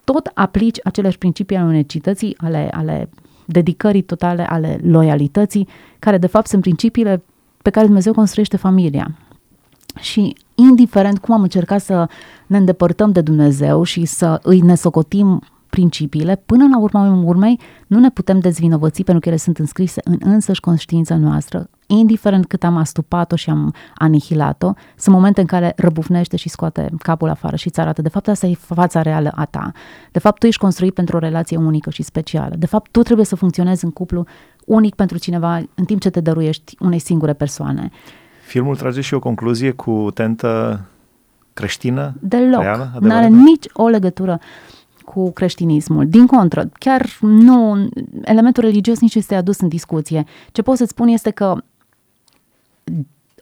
tot 0.04 0.30
aplici 0.35 0.78
aceleași 0.85 1.18
principii 1.18 1.57
ale 1.57 1.66
unecității, 1.66 2.37
ale, 2.38 2.68
ale 2.73 3.09
dedicării 3.45 4.02
totale, 4.02 4.47
ale 4.49 4.80
loialității, 4.83 5.68
care 5.99 6.18
de 6.18 6.26
fapt 6.26 6.47
sunt 6.47 6.62
principiile 6.62 7.23
pe 7.62 7.71
care 7.71 7.87
Dumnezeu 7.87 8.12
construiește 8.12 8.57
familia. 8.57 9.16
Și 10.00 10.37
indiferent 10.54 11.18
cum 11.18 11.35
am 11.35 11.42
încercat 11.42 11.80
să 11.80 12.09
ne 12.47 12.57
îndepărtăm 12.57 13.12
de 13.12 13.21
Dumnezeu 13.21 13.83
și 13.83 14.04
să 14.04 14.40
îi 14.42 14.61
nesocotim 14.61 15.42
principiile, 15.78 16.42
până 16.47 16.68
la 16.70 16.78
urma 16.78 17.23
urmei 17.25 17.61
nu 17.87 17.99
ne 17.99 18.11
putem 18.11 18.38
dezvinovăți 18.38 19.02
pentru 19.02 19.20
că 19.20 19.28
ele 19.28 19.38
sunt 19.38 19.58
înscrise 19.58 20.00
în 20.04 20.18
însăși 20.20 20.61
conștiința 20.61 21.16
noastră, 21.16 21.70
indiferent 21.87 22.47
cât 22.47 22.64
am 22.64 22.76
astupat-o 22.76 23.37
și 23.37 23.50
am 23.50 23.75
anihilat-o, 23.94 24.73
sunt 24.97 25.14
momente 25.14 25.40
în 25.40 25.47
care 25.47 25.73
răbufnește 25.76 26.37
și 26.37 26.49
scoate 26.49 26.90
capul 27.02 27.28
afară 27.28 27.56
și 27.56 27.66
îți 27.66 27.80
arată, 27.80 28.02
de 28.02 28.08
fapt 28.08 28.28
asta 28.28 28.47
e 28.47 28.54
fața 28.54 29.02
reală 29.02 29.32
a 29.35 29.44
ta. 29.44 29.73
De 30.12 30.18
fapt 30.18 30.38
tu 30.38 30.47
ești 30.47 30.61
construit 30.61 30.94
pentru 30.94 31.16
o 31.16 31.18
relație 31.18 31.56
unică 31.56 31.90
și 31.90 32.02
specială. 32.02 32.54
De 32.58 32.66
fapt 32.66 32.90
tu 32.90 33.02
trebuie 33.02 33.26
să 33.26 33.37
funcționezi 33.37 33.85
în 33.85 33.90
cuplu 33.90 34.26
unic 34.64 34.94
pentru 34.94 35.18
cineva 35.18 35.56
în 35.75 35.85
timp 35.85 36.00
ce 36.00 36.11
te 36.11 36.20
dăruiești 36.20 36.76
unei 36.80 36.99
singure 36.99 37.32
persoane. 37.32 37.90
Filmul 38.47 38.76
trage 38.76 39.00
și 39.00 39.14
o 39.14 39.18
concluzie 39.18 39.70
cu 39.70 40.11
tentă 40.14 40.80
creștină? 41.52 42.14
Deloc. 42.20 42.62
Nu 43.00 43.14
are 43.14 43.26
nici 43.26 43.66
o 43.73 43.88
legătură 43.88 44.40
cu 45.12 45.31
creștinismul. 45.33 46.09
Din 46.09 46.27
contră, 46.27 46.71
chiar 46.79 47.19
nu, 47.21 47.88
elementul 48.23 48.62
religios 48.62 49.00
nici 49.00 49.15
este 49.15 49.35
adus 49.35 49.61
în 49.61 49.69
discuție. 49.69 50.25
Ce 50.53 50.62
pot 50.62 50.77
să-ți 50.77 50.91
spun 50.91 51.09
este 51.09 51.31
că 51.31 51.57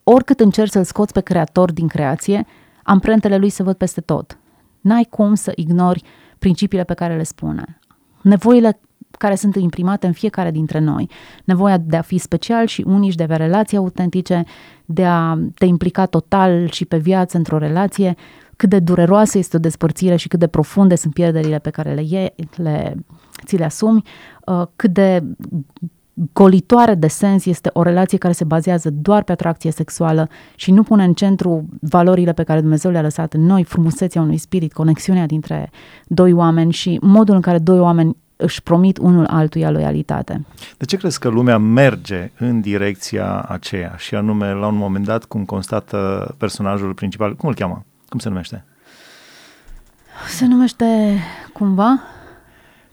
oricât 0.02 0.40
încerci 0.40 0.70
să-l 0.70 0.84
scoți 0.84 1.12
pe 1.12 1.20
creator 1.20 1.72
din 1.72 1.88
creație, 1.88 2.46
amprentele 2.82 3.36
lui 3.36 3.48
se 3.48 3.62
văd 3.62 3.76
peste 3.76 4.00
tot. 4.00 4.38
N-ai 4.80 5.06
cum 5.10 5.34
să 5.34 5.52
ignori 5.54 6.02
principiile 6.38 6.84
pe 6.84 6.94
care 6.94 7.16
le 7.16 7.22
spune. 7.22 7.78
Nevoile 8.22 8.80
care 9.18 9.34
sunt 9.34 9.56
imprimate 9.56 10.06
în 10.06 10.12
fiecare 10.12 10.50
dintre 10.50 10.78
noi. 10.78 11.10
Nevoia 11.44 11.76
de 11.76 11.96
a 11.96 12.02
fi 12.02 12.18
special 12.18 12.66
și 12.66 12.84
unici, 12.86 13.14
de 13.14 13.22
a 13.22 13.24
avea 13.24 13.36
relații 13.36 13.76
autentice, 13.76 14.44
de 14.84 15.04
a 15.04 15.38
te 15.54 15.64
implica 15.64 16.06
total 16.06 16.68
și 16.70 16.84
pe 16.84 16.96
viață 16.96 17.36
într-o 17.36 17.58
relație, 17.58 18.14
cât 18.56 18.68
de 18.68 18.78
dureroasă 18.78 19.38
este 19.38 19.56
o 19.56 19.60
despărțire 19.60 20.16
și 20.16 20.28
cât 20.28 20.38
de 20.38 20.46
profunde 20.46 20.94
sunt 20.94 21.12
pierderile 21.12 21.58
pe 21.58 21.70
care 21.70 21.94
le, 21.94 22.16
e, 22.16 22.34
le 22.56 22.94
ți 23.44 23.56
le 23.56 23.64
asumi, 23.64 24.02
uh, 24.46 24.62
cât 24.76 24.92
de 24.92 25.22
golitoare 26.32 26.94
de 26.94 27.06
sens 27.06 27.44
este 27.44 27.70
o 27.72 27.82
relație 27.82 28.18
care 28.18 28.32
se 28.32 28.44
bazează 28.44 28.90
doar 28.90 29.22
pe 29.22 29.32
atracție 29.32 29.70
sexuală 29.70 30.28
și 30.54 30.70
nu 30.70 30.82
pune 30.82 31.04
în 31.04 31.12
centru 31.12 31.68
valorile 31.80 32.32
pe 32.32 32.42
care 32.42 32.60
Dumnezeu 32.60 32.90
le-a 32.90 33.02
lăsat 33.02 33.32
în 33.32 33.40
noi, 33.40 33.64
frumusețea 33.64 34.22
unui 34.22 34.36
spirit, 34.36 34.72
conexiunea 34.72 35.26
dintre 35.26 35.70
doi 36.06 36.32
oameni 36.32 36.72
și 36.72 36.98
modul 37.02 37.34
în 37.34 37.40
care 37.40 37.58
doi 37.58 37.78
oameni 37.78 38.16
își 38.36 38.62
promit 38.62 38.98
unul 38.98 39.26
altuia 39.26 39.70
loialitate. 39.70 40.44
De 40.76 40.84
ce 40.84 40.96
crezi 40.96 41.18
că 41.18 41.28
lumea 41.28 41.58
merge 41.58 42.30
în 42.38 42.60
direcția 42.60 43.40
aceea 43.40 43.94
și 43.96 44.14
anume 44.14 44.52
la 44.52 44.66
un 44.66 44.76
moment 44.76 45.04
dat 45.04 45.24
cum 45.24 45.44
constată 45.44 46.34
personajul 46.38 46.94
principal, 46.94 47.34
cum 47.34 47.48
îl 47.48 47.54
cheamă? 47.54 47.84
Cum 48.16 48.24
se 48.24 48.30
numește? 48.30 48.64
Se 50.28 50.46
numește 50.46 51.18
cumva? 51.52 52.00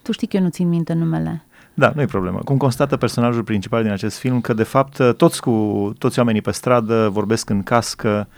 Tu 0.02 0.12
știi 0.12 0.26
că 0.26 0.36
eu 0.36 0.42
nu 0.42 0.48
țin 0.48 0.68
minte 0.68 0.92
numele. 0.92 1.44
Da, 1.74 1.92
nu 1.94 2.00
e 2.00 2.06
problemă. 2.06 2.38
Cum 2.38 2.56
constată 2.56 2.96
personajul 2.96 3.42
principal 3.42 3.82
din 3.82 3.92
acest 3.92 4.18
film 4.18 4.40
că 4.40 4.52
de 4.52 4.62
fapt 4.62 5.16
toți 5.16 5.40
cu 5.40 5.92
toți 5.98 6.18
oamenii 6.18 6.40
pe 6.40 6.50
stradă 6.50 7.08
vorbesc 7.08 7.50
în 7.50 7.62
cască, 7.62 8.28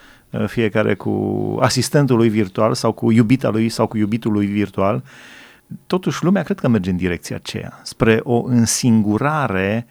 fiecare 0.47 0.95
cu 0.95 1.13
asistentul 1.61 2.17
lui 2.17 2.29
virtual 2.29 2.75
sau 2.75 2.93
cu 2.93 3.11
iubita 3.11 3.49
lui 3.49 3.69
sau 3.69 3.87
cu 3.87 3.97
iubitul 3.97 4.33
lui 4.33 4.47
virtual. 4.47 5.03
Totuși 5.87 6.25
lumea 6.25 6.43
cred 6.43 6.59
că 6.59 6.69
merge 6.69 6.91
în 6.91 6.97
direcția 6.97 7.37
aceea, 7.37 7.81
spre 7.83 8.21
o 8.23 8.43
însingurare 8.43 9.87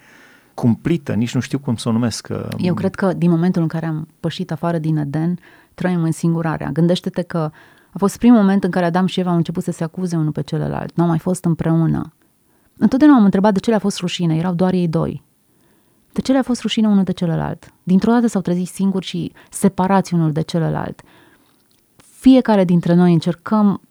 cumplită, 0.56 1.14
nici 1.14 1.34
nu 1.34 1.40
știu 1.40 1.60
cum 1.60 1.76
să 1.76 1.90
o 1.90 1.92
numesc. 1.92 2.28
Eu 2.58 2.74
cred 2.74 2.96
că 2.96 3.14
din 3.14 3.30
momentul 3.30 3.62
în 3.62 3.68
care 3.68 3.86
am 3.86 4.08
pășit 4.20 4.52
afară 4.52 4.78
din 4.78 4.98
Eden, 4.98 5.40
trăim 5.74 6.04
în 6.04 6.12
singurarea. 6.12 6.70
Gândește-te 6.70 7.22
că 7.22 7.52
a 7.92 7.98
fost 7.98 8.18
primul 8.18 8.38
moment 8.38 8.64
în 8.64 8.72
care 8.72 8.86
Adam 8.86 9.06
și 9.06 9.20
Eva 9.20 9.30
au 9.30 9.36
început 9.36 9.64
să 9.64 9.72
se 9.72 9.84
acuze 9.84 10.16
unul 10.16 10.32
pe 10.32 10.42
celălalt. 10.42 10.96
Nu 10.96 11.04
au 11.04 11.10
mai 11.10 11.20
fost 11.20 11.46
împreună. 11.46 12.14
Întotdeauna 12.78 13.18
am 13.18 13.24
întrebat 13.24 13.54
de 13.54 13.60
ce 13.60 13.70
le-a 13.70 13.80
fost 13.80 14.00
rușine. 14.00 14.36
Erau 14.36 14.54
doar 14.54 14.74
ei 14.74 14.88
doi. 14.88 15.24
De 16.12 16.22
ce 16.22 16.32
le-a 16.32 16.42
fost 16.42 16.62
rușine 16.62 16.88
unul 16.88 17.04
de 17.04 17.12
celălalt? 17.12 17.74
Dintr-o 17.84 18.12
dată 18.12 18.28
s-au 18.28 18.42
trezit 18.42 18.68
singuri 18.68 19.06
și 19.06 19.32
separați 19.50 20.14
unul 20.14 20.32
de 20.32 20.42
celălalt. 20.42 21.02
Fiecare 21.96 22.64
dintre 22.64 22.94
noi 22.94 23.14
încercăm 23.14 23.66
mm, 23.66 23.82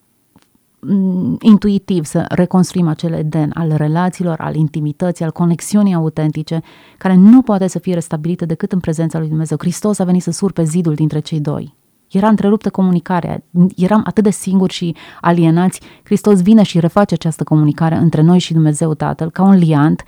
intuitiv 1.41 2.05
să 2.05 2.25
reconstruim 2.29 2.89
acel 2.89 3.13
Eden 3.13 3.51
al 3.55 3.73
relațiilor, 3.77 4.41
al 4.41 4.55
intimității, 4.55 5.25
al 5.25 5.31
conexiunii 5.31 5.95
autentice, 5.95 6.61
care 6.99 7.15
nu 7.15 7.43
poate 7.43 7.67
să 7.67 7.79
fie 7.79 7.95
restabilită 7.95 8.47
decât 8.47 8.73
în 8.73 8.81
prezența 8.81 9.19
lui 9.19 9.29
Dumnezeu. 9.29 9.57
Hristos 9.61 9.99
a 9.99 10.05
venit 10.05 10.23
să 10.23 10.31
surpe 10.31 10.65
zidul 10.65 10.95
dintre 10.95 11.21
cei 11.21 11.41
doi. 11.41 11.75
Era 12.11 12.29
întreruptă 12.29 12.71
comunicarea, 12.71 13.43
eram 13.77 14.03
atât 14.07 14.25
de 14.25 14.31
singuri 14.31 14.73
și 14.73 14.97
alienați. 15.21 15.81
Hristos 16.05 16.43
vine 16.43 16.63
și 16.63 16.81
reface 16.81 17.15
această 17.15 17.45
comunicare 17.45 17.97
între 17.97 18.23
noi 18.23 18.39
și 18.39 18.53
Dumnezeu 18.53 18.95
Tatăl, 18.95 19.31
ca 19.31 19.43
un 19.43 19.55
liant, 19.55 20.03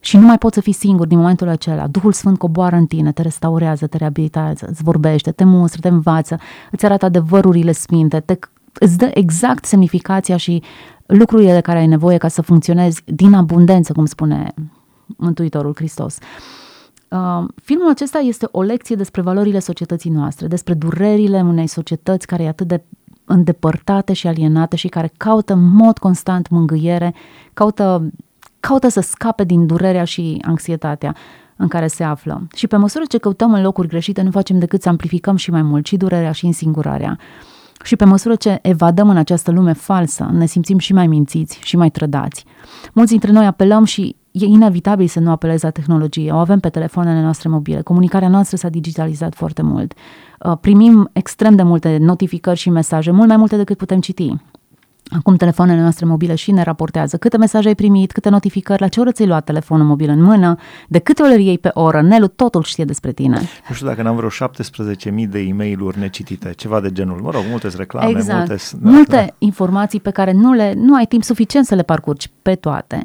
și 0.00 0.16
nu 0.16 0.26
mai 0.26 0.38
poți 0.38 0.54
să 0.54 0.60
fii 0.60 0.72
singur 0.72 1.06
din 1.06 1.18
momentul 1.18 1.48
acela. 1.48 1.86
Duhul 1.86 2.12
Sfânt 2.12 2.38
coboară 2.38 2.76
în 2.76 2.86
tine, 2.86 3.12
te 3.12 3.22
restaurează, 3.22 3.86
te 3.86 3.96
reabilitează, 3.96 4.66
îți 4.70 4.82
vorbește, 4.82 5.30
te 5.30 5.44
mustră, 5.44 5.80
te 5.80 5.88
învață, 5.88 6.38
îți 6.70 6.84
arată 6.84 7.04
adevărurile 7.04 7.72
sfinte, 7.72 8.20
te, 8.20 8.38
îți 8.78 8.98
dă 8.98 9.10
exact 9.14 9.64
semnificația 9.64 10.36
și 10.36 10.62
lucrurile 11.06 11.52
de 11.52 11.60
care 11.60 11.78
ai 11.78 11.86
nevoie 11.86 12.16
ca 12.16 12.28
să 12.28 12.42
funcționezi 12.42 13.02
din 13.04 13.34
abundență, 13.34 13.92
cum 13.92 14.06
spune 14.06 14.54
Mântuitorul 15.06 15.72
Hristos. 15.74 16.18
Uh, 17.08 17.44
filmul 17.62 17.88
acesta 17.90 18.18
este 18.18 18.48
o 18.50 18.62
lecție 18.62 18.96
despre 18.96 19.20
valorile 19.20 19.58
societății 19.58 20.10
noastre, 20.10 20.46
despre 20.46 20.74
durerile 20.74 21.40
unei 21.40 21.66
societăți 21.66 22.26
care 22.26 22.42
e 22.42 22.48
atât 22.48 22.66
de 22.66 22.82
îndepărtate 23.24 24.12
și 24.12 24.26
alienate 24.26 24.76
și 24.76 24.88
care 24.88 25.12
caută 25.16 25.52
în 25.52 25.68
mod 25.68 25.98
constant 25.98 26.48
mângâiere, 26.48 27.14
caută, 27.52 28.10
caută 28.60 28.88
să 28.88 29.00
scape 29.00 29.44
din 29.44 29.66
durerea 29.66 30.04
și 30.04 30.42
anxietatea 30.46 31.16
în 31.56 31.68
care 31.68 31.86
se 31.86 32.04
află. 32.04 32.46
Și 32.54 32.66
pe 32.66 32.76
măsură 32.76 33.04
ce 33.08 33.18
căutăm 33.18 33.52
în 33.52 33.62
locuri 33.62 33.88
greșite, 33.88 34.22
nu 34.22 34.30
facem 34.30 34.58
decât 34.58 34.82
să 34.82 34.88
amplificăm 34.88 35.36
și 35.36 35.50
mai 35.50 35.62
mult 35.62 35.86
și 35.86 35.96
durerea 35.96 36.32
și 36.32 36.46
însingurarea. 36.46 37.18
Și 37.86 37.96
pe 37.96 38.04
măsură 38.04 38.34
ce 38.34 38.58
evadăm 38.62 39.08
în 39.08 39.16
această 39.16 39.50
lume 39.50 39.72
falsă, 39.72 40.28
ne 40.32 40.46
simțim 40.46 40.78
și 40.78 40.92
mai 40.92 41.06
mințiți 41.06 41.58
și 41.62 41.76
mai 41.76 41.90
trădați. 41.90 42.44
Mulți 42.92 43.10
dintre 43.10 43.32
noi 43.32 43.46
apelăm 43.46 43.84
și 43.84 44.16
e 44.30 44.44
inevitabil 44.44 45.06
să 45.06 45.20
nu 45.20 45.30
apelezi 45.30 45.64
la 45.64 45.70
tehnologie. 45.70 46.32
O 46.32 46.36
avem 46.36 46.60
pe 46.60 46.68
telefoanele 46.68 47.20
noastre 47.20 47.48
mobile. 47.48 47.80
Comunicarea 47.80 48.28
noastră 48.28 48.56
s-a 48.56 48.68
digitalizat 48.68 49.34
foarte 49.34 49.62
mult. 49.62 49.92
Uh, 50.44 50.56
primim 50.60 51.10
extrem 51.12 51.54
de 51.54 51.62
multe 51.62 51.96
notificări 52.00 52.58
și 52.58 52.70
mesaje, 52.70 53.10
mult 53.10 53.28
mai 53.28 53.36
multe 53.36 53.56
decât 53.56 53.76
putem 53.76 54.00
citi. 54.00 54.34
Acum 55.10 55.36
telefoanele 55.36 55.80
noastre 55.80 56.06
mobile 56.06 56.34
și 56.34 56.52
ne 56.52 56.62
raportează 56.62 57.16
câte 57.16 57.36
mesaje 57.36 57.68
ai 57.68 57.74
primit, 57.74 58.12
câte 58.12 58.28
notificări, 58.28 58.80
la 58.80 58.88
ce 58.88 59.00
oră 59.00 59.12
ți-ai 59.12 59.28
luat 59.28 59.44
telefonul 59.44 59.86
mobil 59.86 60.08
în 60.08 60.22
mână, 60.22 60.56
de 60.88 60.98
câte 60.98 61.22
ori 61.22 61.44
iei 61.44 61.58
pe 61.58 61.70
oră, 61.74 62.02
Nelu 62.02 62.26
totul 62.26 62.62
știe 62.62 62.84
despre 62.84 63.12
tine. 63.12 63.40
Nu 63.68 63.74
știu 63.74 63.86
dacă 63.86 64.02
n-am 64.02 64.16
vreo 64.16 64.28
17.000 64.28 65.28
de 65.28 65.38
e 65.38 65.52
mail 65.52 65.92
necitite, 65.98 66.52
ceva 66.56 66.80
de 66.80 66.92
genul. 66.92 67.20
Mă 67.20 67.30
rog, 67.30 67.42
multe 67.50 67.68
reclame, 67.76 68.10
exact. 68.10 68.48
multe... 68.48 68.62
Da, 68.80 68.90
multe 68.90 69.16
da. 69.16 69.34
informații 69.38 70.00
pe 70.00 70.10
care 70.10 70.32
nu, 70.32 70.52
le, 70.52 70.72
nu 70.76 70.94
ai 70.94 71.06
timp 71.06 71.22
suficient 71.22 71.66
să 71.66 71.74
le 71.74 71.82
parcurgi 71.82 72.30
pe 72.42 72.54
toate. 72.54 73.04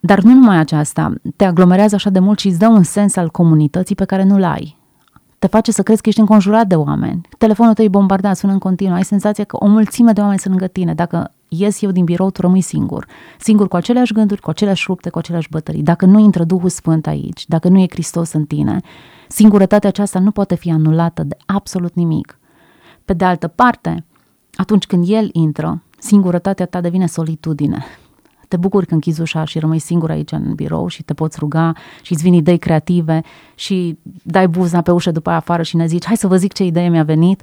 Dar 0.00 0.20
nu 0.20 0.32
numai 0.32 0.58
aceasta, 0.58 1.14
te 1.36 1.44
aglomerează 1.44 1.94
așa 1.94 2.10
de 2.10 2.18
mult 2.18 2.38
și 2.38 2.46
îți 2.46 2.58
dă 2.58 2.68
un 2.68 2.82
sens 2.82 3.16
al 3.16 3.30
comunității 3.30 3.94
pe 3.94 4.04
care 4.04 4.22
nu-l 4.22 4.44
ai. 4.44 4.79
Te 5.40 5.46
face 5.46 5.72
să 5.72 5.82
crezi 5.82 6.02
că 6.02 6.08
ești 6.08 6.20
înconjurat 6.20 6.66
de 6.66 6.74
oameni. 6.74 7.20
Telefonul 7.38 7.74
tău 7.74 7.84
e 7.84 7.88
bombardat, 7.88 8.36
sună 8.36 8.52
în 8.52 8.58
continuu, 8.58 8.94
ai 8.94 9.04
senzația 9.04 9.44
că 9.44 9.56
o 9.60 9.66
mulțime 9.66 10.12
de 10.12 10.20
oameni 10.20 10.38
sunt 10.38 10.54
lângă 10.54 10.68
tine. 10.72 10.94
Dacă 10.94 11.30
ies 11.48 11.82
eu 11.82 11.90
din 11.90 12.04
birou, 12.04 12.30
tu 12.30 12.40
rămâi 12.40 12.60
singur. 12.60 13.06
Singur 13.38 13.68
cu 13.68 13.76
aceleași 13.76 14.12
gânduri, 14.12 14.40
cu 14.40 14.50
aceleași 14.50 14.88
lupte, 14.88 15.10
cu 15.10 15.18
aceleași 15.18 15.48
bătării. 15.50 15.82
Dacă 15.82 16.06
nu 16.06 16.18
intră 16.18 16.44
Duhul 16.44 16.68
Sfânt 16.68 17.06
aici, 17.06 17.46
dacă 17.48 17.68
nu 17.68 17.78
e 17.78 17.86
Hristos 17.90 18.32
în 18.32 18.44
tine, 18.44 18.80
singurătatea 19.28 19.88
aceasta 19.88 20.18
nu 20.18 20.30
poate 20.30 20.54
fi 20.54 20.70
anulată 20.70 21.22
de 21.22 21.36
absolut 21.46 21.94
nimic. 21.94 22.38
Pe 23.04 23.12
de 23.12 23.24
altă 23.24 23.48
parte, 23.48 24.04
atunci 24.54 24.86
când 24.86 25.04
El 25.08 25.28
intră, 25.32 25.82
singurătatea 25.98 26.66
ta 26.66 26.80
devine 26.80 27.06
solitudine. 27.06 27.84
Te 28.50 28.56
bucuri 28.56 28.86
când 28.86 29.02
închizi 29.04 29.20
ușa 29.20 29.44
și 29.44 29.58
rămâi 29.58 29.78
singur 29.78 30.10
aici 30.10 30.32
în 30.32 30.54
birou 30.54 30.86
și 30.86 31.02
te 31.02 31.14
poți 31.14 31.38
ruga 31.38 31.72
și 32.02 32.12
îți 32.12 32.22
vin 32.22 32.32
idei 32.32 32.58
creative 32.58 33.20
și 33.54 33.98
dai 34.22 34.48
buza 34.48 34.80
pe 34.80 34.90
ușă 34.90 35.10
după 35.10 35.28
aia 35.28 35.38
afară 35.38 35.62
și 35.62 35.76
ne 35.76 35.86
zici 35.86 36.04
hai 36.04 36.16
să 36.16 36.26
vă 36.26 36.36
zic 36.36 36.52
ce 36.52 36.64
idee 36.64 36.88
mi-a 36.88 37.02
venit 37.02 37.42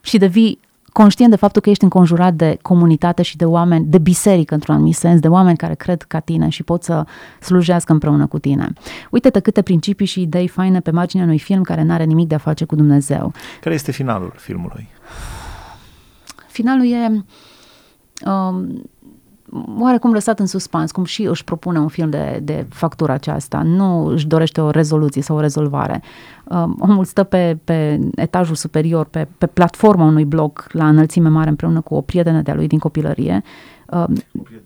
și 0.00 0.18
devii 0.18 0.58
conștient 0.92 1.30
de 1.30 1.36
faptul 1.36 1.62
că 1.62 1.70
ești 1.70 1.84
înconjurat 1.84 2.34
de 2.34 2.58
comunitate 2.62 3.22
și 3.22 3.36
de 3.36 3.44
oameni, 3.44 3.84
de 3.84 3.98
biserică 3.98 4.54
într-un 4.54 4.74
anumit 4.74 4.94
sens, 4.94 5.20
de 5.20 5.28
oameni 5.28 5.56
care 5.56 5.74
cred 5.74 6.02
ca 6.02 6.18
tine 6.18 6.48
și 6.48 6.62
pot 6.62 6.82
să 6.82 7.04
slujească 7.40 7.92
împreună 7.92 8.26
cu 8.26 8.38
tine. 8.38 8.72
Uite-te 9.10 9.40
câte 9.40 9.62
principii 9.62 10.06
și 10.06 10.20
idei 10.20 10.48
faine 10.48 10.80
pe 10.80 10.90
marginea 10.90 11.24
unui 11.24 11.38
film 11.38 11.62
care 11.62 11.82
nu 11.82 11.92
are 11.92 12.04
nimic 12.04 12.28
de 12.28 12.34
a 12.34 12.38
face 12.38 12.64
cu 12.64 12.74
Dumnezeu. 12.74 13.32
Care 13.60 13.74
este 13.74 13.92
finalul 13.92 14.32
filmului? 14.36 14.88
Finalul 16.46 16.92
e 16.92 17.24
um, 18.30 18.82
oarecum 19.78 20.12
lăsat 20.12 20.38
în 20.38 20.46
suspans, 20.46 20.90
cum 20.90 21.04
și 21.04 21.22
își 21.22 21.44
propune 21.44 21.78
un 21.78 21.88
film 21.88 22.10
de, 22.10 22.40
de 22.42 22.66
factura 22.68 23.12
aceasta. 23.12 23.62
Nu 23.62 24.04
își 24.06 24.26
dorește 24.26 24.60
o 24.60 24.70
rezoluție 24.70 25.22
sau 25.22 25.36
o 25.36 25.40
rezolvare. 25.40 26.02
Um, 26.44 26.76
omul 26.78 27.04
stă 27.04 27.22
pe, 27.22 27.58
pe 27.64 27.98
etajul 28.14 28.54
superior, 28.54 29.06
pe, 29.06 29.28
pe 29.38 29.46
platforma 29.46 30.04
unui 30.04 30.24
bloc 30.24 30.66
la 30.72 30.88
înălțime 30.88 31.28
mare 31.28 31.48
împreună 31.48 31.80
cu 31.80 31.94
o 31.94 32.00
prietenă 32.00 32.40
de-a 32.40 32.54
lui 32.54 32.66
din 32.66 32.78
copilărie. 32.78 33.42
Um, 33.92 34.14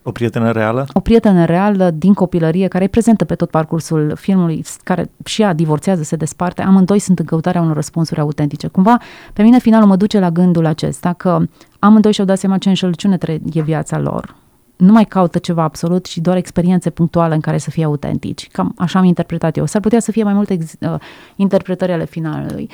o 0.02 0.10
prietenă 0.10 0.50
reală? 0.50 0.86
O 0.92 1.00
prietenă 1.00 1.44
reală 1.44 1.90
din 1.90 2.14
copilărie 2.14 2.68
care 2.68 2.84
e 2.84 2.88
prezentă 2.88 3.24
pe 3.24 3.34
tot 3.34 3.50
parcursul 3.50 4.12
filmului, 4.16 4.64
care 4.82 5.10
și 5.24 5.42
ea 5.42 5.52
divorțează, 5.52 6.02
se 6.02 6.16
desparte. 6.16 6.62
Amândoi 6.62 6.98
sunt 6.98 7.18
în 7.18 7.24
căutarea 7.24 7.60
unor 7.60 7.74
răspunsuri 7.74 8.20
autentice. 8.20 8.66
Cumva, 8.66 8.98
pe 9.32 9.42
mine 9.42 9.58
finalul 9.58 9.88
mă 9.88 9.96
duce 9.96 10.18
la 10.18 10.30
gândul 10.30 10.66
acesta 10.66 11.12
că 11.12 11.38
amândoi 11.78 12.12
și-au 12.12 12.26
dat 12.26 12.38
seama 12.38 12.58
ce 12.58 12.68
înșelăciune 12.68 13.18
e 13.52 13.62
viața 13.62 13.98
lor 13.98 14.42
nu 14.76 14.92
mai 14.92 15.04
caută 15.04 15.38
ceva 15.38 15.62
absolut 15.62 16.06
și 16.06 16.20
doar 16.20 16.37
experiențe 16.37 16.90
punctuale 16.90 17.34
în 17.34 17.40
care 17.40 17.58
să 17.58 17.70
fie 17.70 17.84
autentici. 17.84 18.48
Cam 18.52 18.74
așa 18.76 18.98
am 18.98 19.04
interpretat 19.04 19.56
eu. 19.56 19.66
S-ar 19.66 19.80
putea 19.80 20.00
să 20.00 20.10
fie 20.10 20.22
mai 20.22 20.32
multe 20.32 20.58
uh, 20.80 20.94
interpretări 21.37 21.92
ale 21.92 22.04
finalului. 22.04 22.70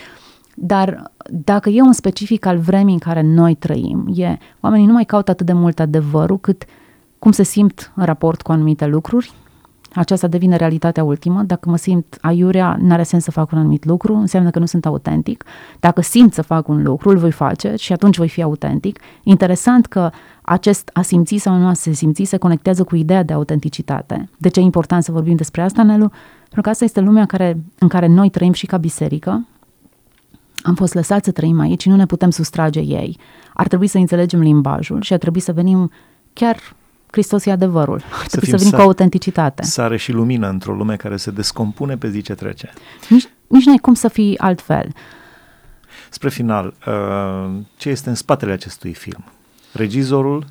Dar 0.54 1.12
dacă 1.30 1.68
e 1.68 1.80
un 1.80 1.92
specific 1.92 2.46
al 2.46 2.58
vremii 2.58 2.92
în 2.92 2.98
care 2.98 3.20
noi 3.20 3.54
trăim, 3.54 4.12
e 4.14 4.38
oamenii 4.60 4.86
nu 4.86 4.92
mai 4.92 5.04
caută 5.04 5.30
atât 5.30 5.46
de 5.46 5.52
mult 5.52 5.80
adevărul 5.80 6.38
cât 6.38 6.64
cum 7.18 7.32
se 7.32 7.42
simt 7.42 7.92
în 7.94 8.04
raport 8.04 8.42
cu 8.42 8.52
anumite 8.52 8.86
lucruri, 8.86 9.32
aceasta 9.94 10.26
devine 10.26 10.56
realitatea 10.56 11.04
ultimă. 11.04 11.42
Dacă 11.42 11.70
mă 11.70 11.76
simt 11.76 12.18
aiurea, 12.20 12.76
n-are 12.80 13.02
sens 13.02 13.24
să 13.24 13.30
fac 13.30 13.52
un 13.52 13.58
anumit 13.58 13.84
lucru, 13.84 14.14
înseamnă 14.14 14.50
că 14.50 14.58
nu 14.58 14.66
sunt 14.66 14.86
autentic. 14.86 15.44
Dacă 15.80 16.00
simt 16.00 16.34
să 16.34 16.42
fac 16.42 16.68
un 16.68 16.82
lucru, 16.82 17.08
îl 17.08 17.16
voi 17.16 17.30
face 17.30 17.74
și 17.76 17.92
atunci 17.92 18.16
voi 18.16 18.28
fi 18.28 18.42
autentic. 18.42 19.00
Interesant 19.22 19.86
că 19.86 20.10
acest 20.42 20.90
a 20.92 21.02
simți 21.02 21.36
sau 21.36 21.56
nu 21.56 21.66
a 21.66 21.72
se 21.72 21.92
simți 21.92 22.24
se 22.24 22.36
conectează 22.36 22.84
cu 22.84 22.96
ideea 22.96 23.22
de 23.22 23.32
autenticitate. 23.32 24.28
De 24.36 24.48
ce 24.48 24.60
e 24.60 24.62
important 24.62 25.02
să 25.02 25.12
vorbim 25.12 25.36
despre 25.36 25.62
asta, 25.62 25.82
Nelu? 25.82 26.10
Pentru 26.42 26.60
că 26.60 26.68
asta 26.68 26.84
este 26.84 27.00
lumea 27.00 27.26
care, 27.26 27.62
în 27.78 27.88
care 27.88 28.06
noi 28.06 28.30
trăim 28.30 28.52
și 28.52 28.66
ca 28.66 28.76
biserică. 28.76 29.46
Am 30.62 30.74
fost 30.74 30.94
lăsați 30.94 31.24
să 31.24 31.30
trăim 31.30 31.60
aici 31.60 31.82
și 31.82 31.88
nu 31.88 31.96
ne 31.96 32.06
putem 32.06 32.30
sustrage 32.30 32.80
ei. 32.80 33.18
Ar 33.54 33.68
trebui 33.68 33.86
să 33.86 33.98
înțelegem 33.98 34.40
limbajul 34.40 35.02
și 35.02 35.12
ar 35.12 35.18
trebui 35.18 35.40
să 35.40 35.52
venim 35.52 35.90
chiar 36.32 36.56
Hristos 37.10 37.46
e 37.46 37.50
adevărul. 37.50 38.02
Ar 38.20 38.26
să, 38.28 38.40
să 38.42 38.56
venim 38.56 38.70
cu 38.70 38.80
autenticitate. 38.80 39.62
Sare 39.62 39.96
și 39.96 40.12
lumină 40.12 40.48
într-o 40.48 40.74
lume 40.74 40.96
care 40.96 41.16
se 41.16 41.30
descompune 41.30 41.96
pe 41.96 42.10
zi 42.10 42.22
ce 42.22 42.34
trece. 42.34 42.72
Nici, 43.08 43.28
nici 43.46 43.64
nu 43.64 43.72
ai 43.72 43.78
cum 43.78 43.94
să 43.94 44.08
fii 44.08 44.38
altfel. 44.38 44.88
Spre 46.10 46.28
final, 46.28 46.74
uh, 46.86 47.50
ce 47.76 47.88
este 47.88 48.08
în 48.08 48.14
spatele 48.14 48.52
acestui 48.52 48.94
film? 48.94 49.24
Regizorul? 49.72 50.44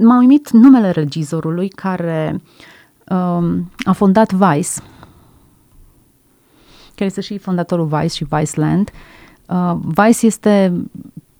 M-a 0.00 0.18
uimit 0.18 0.50
numele 0.50 0.90
regizorului 0.90 1.68
care 1.68 2.40
um, 3.08 3.70
a 3.84 3.92
fondat 3.92 4.32
Vice, 4.32 4.70
care 6.94 7.04
este 7.04 7.20
și 7.20 7.38
fondatorul 7.38 7.86
Vice 7.86 8.14
și 8.14 8.26
Viceland. 8.30 8.90
Uh, 9.46 9.74
Vice 9.84 10.26
este 10.26 10.72
o 10.72 11.31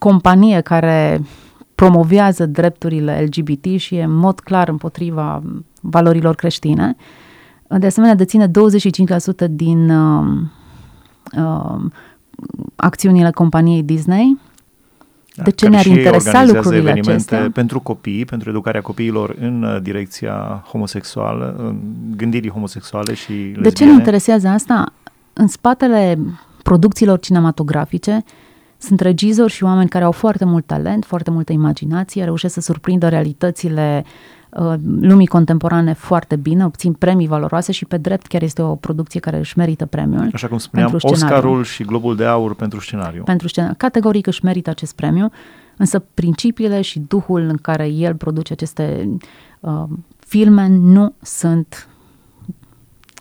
companie 0.00 0.60
care 0.60 1.22
promovează 1.74 2.46
drepturile 2.46 3.20
LGBT 3.24 3.80
și 3.80 3.94
e 3.94 4.02
în 4.02 4.14
mod 4.14 4.40
clar 4.40 4.68
împotriva 4.68 5.42
valorilor 5.80 6.34
creștine. 6.34 6.96
De 7.78 7.86
asemenea, 7.86 8.14
deține 8.14 8.48
25% 8.48 8.50
din 9.50 9.90
uh, 9.90 10.26
uh, 11.36 11.80
acțiunile 12.76 13.30
companiei 13.30 13.82
Disney. 13.82 14.38
Da, 15.34 15.42
de 15.42 15.50
ce 15.50 15.68
ne-ar 15.68 15.86
interesa 15.86 16.44
lucrurile 16.44 16.90
acestea? 16.90 17.50
pentru 17.50 17.80
copii, 17.80 18.24
pentru 18.24 18.50
educarea 18.50 18.80
copiilor 18.80 19.36
în 19.40 19.62
uh, 19.62 19.82
direcția 19.82 20.64
homosexuală, 20.68 21.54
în 21.58 21.80
gândirii 22.16 22.50
homosexuale 22.50 23.14
și 23.14 23.32
lesbiene. 23.32 23.62
De 23.62 23.70
ce 23.70 23.84
ne 23.84 23.92
interesează 23.92 24.48
asta? 24.48 24.92
În 25.32 25.46
spatele 25.46 26.18
producțiilor 26.62 27.20
cinematografice 27.20 28.24
sunt 28.80 29.00
regizori 29.00 29.52
și 29.52 29.64
oameni 29.64 29.88
care 29.88 30.04
au 30.04 30.12
foarte 30.12 30.44
mult 30.44 30.66
talent, 30.66 31.04
foarte 31.04 31.30
multă 31.30 31.52
imaginație, 31.52 32.24
reușesc 32.24 32.54
să 32.54 32.60
surprindă 32.60 33.08
realitățile 33.08 34.04
uh, 34.50 34.74
lumii 35.00 35.26
contemporane 35.26 35.92
foarte 35.92 36.36
bine, 36.36 36.64
obțin 36.64 36.92
premii 36.92 37.26
valoroase 37.26 37.72
și 37.72 37.84
pe 37.84 37.96
drept 37.96 38.26
chiar 38.26 38.42
este 38.42 38.62
o 38.62 38.74
producție 38.74 39.20
care 39.20 39.38
își 39.38 39.58
merită 39.58 39.86
premiul. 39.86 40.30
Așa 40.32 40.48
cum 40.48 40.58
spuneam, 40.58 40.96
Oscarul 41.00 41.64
și 41.64 41.84
Globul 41.84 42.16
de 42.16 42.24
Aur 42.24 42.54
pentru 42.54 42.80
scenariu. 42.80 43.22
Pentru 43.22 43.48
scenariu. 43.48 43.74
Categoric 43.78 44.26
își 44.26 44.44
merită 44.44 44.70
acest 44.70 44.94
premiu, 44.94 45.30
însă 45.76 45.98
principiile 46.14 46.80
și 46.80 46.98
duhul 46.98 47.40
în 47.40 47.56
care 47.56 47.86
el 47.88 48.14
produce 48.14 48.52
aceste 48.52 49.08
uh, 49.60 49.84
filme 50.18 50.68
nu 50.68 51.14
sunt 51.22 51.88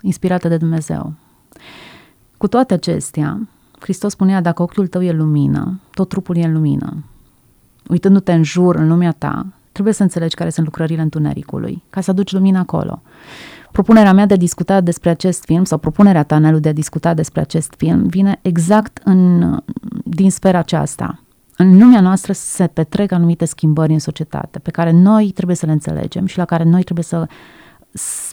inspirate 0.01 0.47
de 0.47 0.57
Dumnezeu. 0.57 1.13
Cu 2.37 2.47
toate 2.47 2.73
acestea, 2.73 3.47
Hristos 3.79 4.11
spunea, 4.11 4.41
dacă 4.41 4.61
ochiul 4.61 4.87
tău 4.87 5.03
e 5.03 5.11
lumină, 5.11 5.79
tot 5.91 6.09
trupul 6.09 6.37
e 6.37 6.45
în 6.45 6.53
lumină. 6.53 7.03
Uitându-te 7.87 8.33
în 8.33 8.43
jur, 8.43 8.75
în 8.75 8.87
lumea 8.87 9.11
ta, 9.11 9.45
trebuie 9.71 9.93
să 9.93 10.03
înțelegi 10.03 10.35
care 10.35 10.49
sunt 10.49 10.65
lucrările 10.65 11.01
întunericului, 11.01 11.83
ca 11.89 12.01
să 12.01 12.11
aduci 12.11 12.31
lumină 12.31 12.57
acolo. 12.57 13.01
Propunerea 13.71 14.13
mea 14.13 14.25
de 14.25 14.33
a 14.33 14.37
discuta 14.37 14.81
despre 14.81 15.09
acest 15.09 15.43
film, 15.43 15.63
sau 15.63 15.77
propunerea 15.77 16.23
ta, 16.23 16.37
Nelu, 16.37 16.59
de 16.59 16.69
a 16.69 16.73
discuta 16.73 17.13
despre 17.13 17.41
acest 17.41 17.73
film, 17.77 18.07
vine 18.07 18.39
exact 18.41 19.01
în, 19.03 19.57
din 20.03 20.31
sfera 20.31 20.57
aceasta. 20.57 21.23
În 21.57 21.79
lumea 21.79 22.01
noastră 22.01 22.33
se 22.33 22.67
petrec 22.67 23.11
anumite 23.11 23.45
schimbări 23.45 23.93
în 23.93 23.99
societate, 23.99 24.59
pe 24.59 24.71
care 24.71 24.91
noi 24.91 25.31
trebuie 25.31 25.55
să 25.55 25.65
le 25.65 25.71
înțelegem 25.71 26.25
și 26.25 26.37
la 26.37 26.45
care 26.45 26.63
noi 26.63 26.83
trebuie 26.83 27.05
să... 27.05 27.27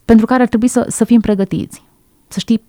pentru 0.05 0.27
care 0.27 0.43
ar 0.43 0.49
trebui 0.49 0.69
să, 0.69 0.87
să 0.89 1.05
fim 1.05 1.21
pregătiți. 1.21 1.85
Să 2.29 2.39
știi 2.39 2.63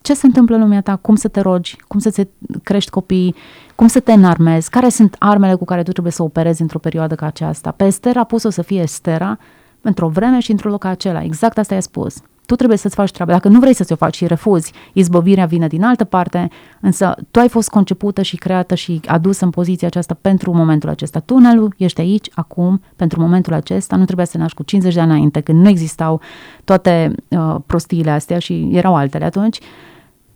ce 0.00 0.14
se 0.14 0.26
întâmplă 0.26 0.54
în 0.54 0.62
lumea 0.62 0.80
ta, 0.80 0.96
cum 0.96 1.14
să 1.14 1.28
te 1.28 1.40
rogi, 1.40 1.76
cum 1.88 2.00
să-ți 2.00 2.28
crești 2.62 2.90
copiii, 2.90 3.34
cum 3.74 3.86
să 3.86 4.00
te 4.00 4.12
înarmezi, 4.12 4.70
care 4.70 4.88
sunt 4.88 5.16
armele 5.18 5.54
cu 5.54 5.64
care 5.64 5.82
tu 5.82 5.90
trebuie 5.90 6.12
să 6.12 6.22
operezi 6.22 6.62
într-o 6.62 6.78
perioadă 6.78 7.14
ca 7.14 7.26
aceasta. 7.26 7.70
Pe 7.70 7.84
Esther 7.84 8.16
a 8.16 8.24
pus-o 8.24 8.50
să 8.50 8.62
fie 8.62 8.80
Estera 8.80 9.38
într-o 9.80 10.08
vreme 10.08 10.38
și 10.38 10.50
într-un 10.50 10.70
loc 10.70 10.80
ca 10.80 10.88
acela. 10.88 11.22
Exact 11.22 11.58
asta 11.58 11.74
i-a 11.74 11.80
spus. 11.80 12.16
Tu 12.50 12.56
trebuie 12.56 12.78
să-ți 12.78 12.94
faci 12.94 13.10
treaba. 13.10 13.32
Dacă 13.32 13.48
nu 13.48 13.58
vrei 13.58 13.74
să 13.74 13.84
ți-o 13.84 13.96
faci 13.96 14.16
și 14.16 14.26
refuzi, 14.26 14.72
izbăvirea 14.92 15.46
vine 15.46 15.66
din 15.66 15.84
altă 15.84 16.04
parte, 16.04 16.48
însă 16.80 17.14
tu 17.30 17.38
ai 17.38 17.48
fost 17.48 17.68
concepută 17.68 18.22
și 18.22 18.36
creată 18.36 18.74
și 18.74 19.00
adusă 19.06 19.44
în 19.44 19.50
poziția 19.50 19.86
aceasta 19.86 20.16
pentru 20.20 20.54
momentul 20.54 20.88
acesta. 20.88 21.18
Tunelul 21.20 21.74
ești 21.76 22.00
aici, 22.00 22.28
acum, 22.34 22.82
pentru 22.96 23.20
momentul 23.20 23.52
acesta. 23.52 23.96
Nu 23.96 24.04
trebuia 24.04 24.24
să 24.24 24.32
te 24.32 24.38
naști 24.38 24.56
cu 24.56 24.62
50 24.62 24.94
de 24.94 25.00
ani 25.00 25.10
înainte, 25.10 25.40
când 25.40 25.62
nu 25.62 25.68
existau 25.68 26.20
toate 26.64 27.14
uh, 27.28 27.56
prostiile 27.66 28.10
astea 28.10 28.38
și 28.38 28.68
erau 28.72 28.96
altele 28.96 29.24
atunci. 29.24 29.58
Uh, 29.58 29.64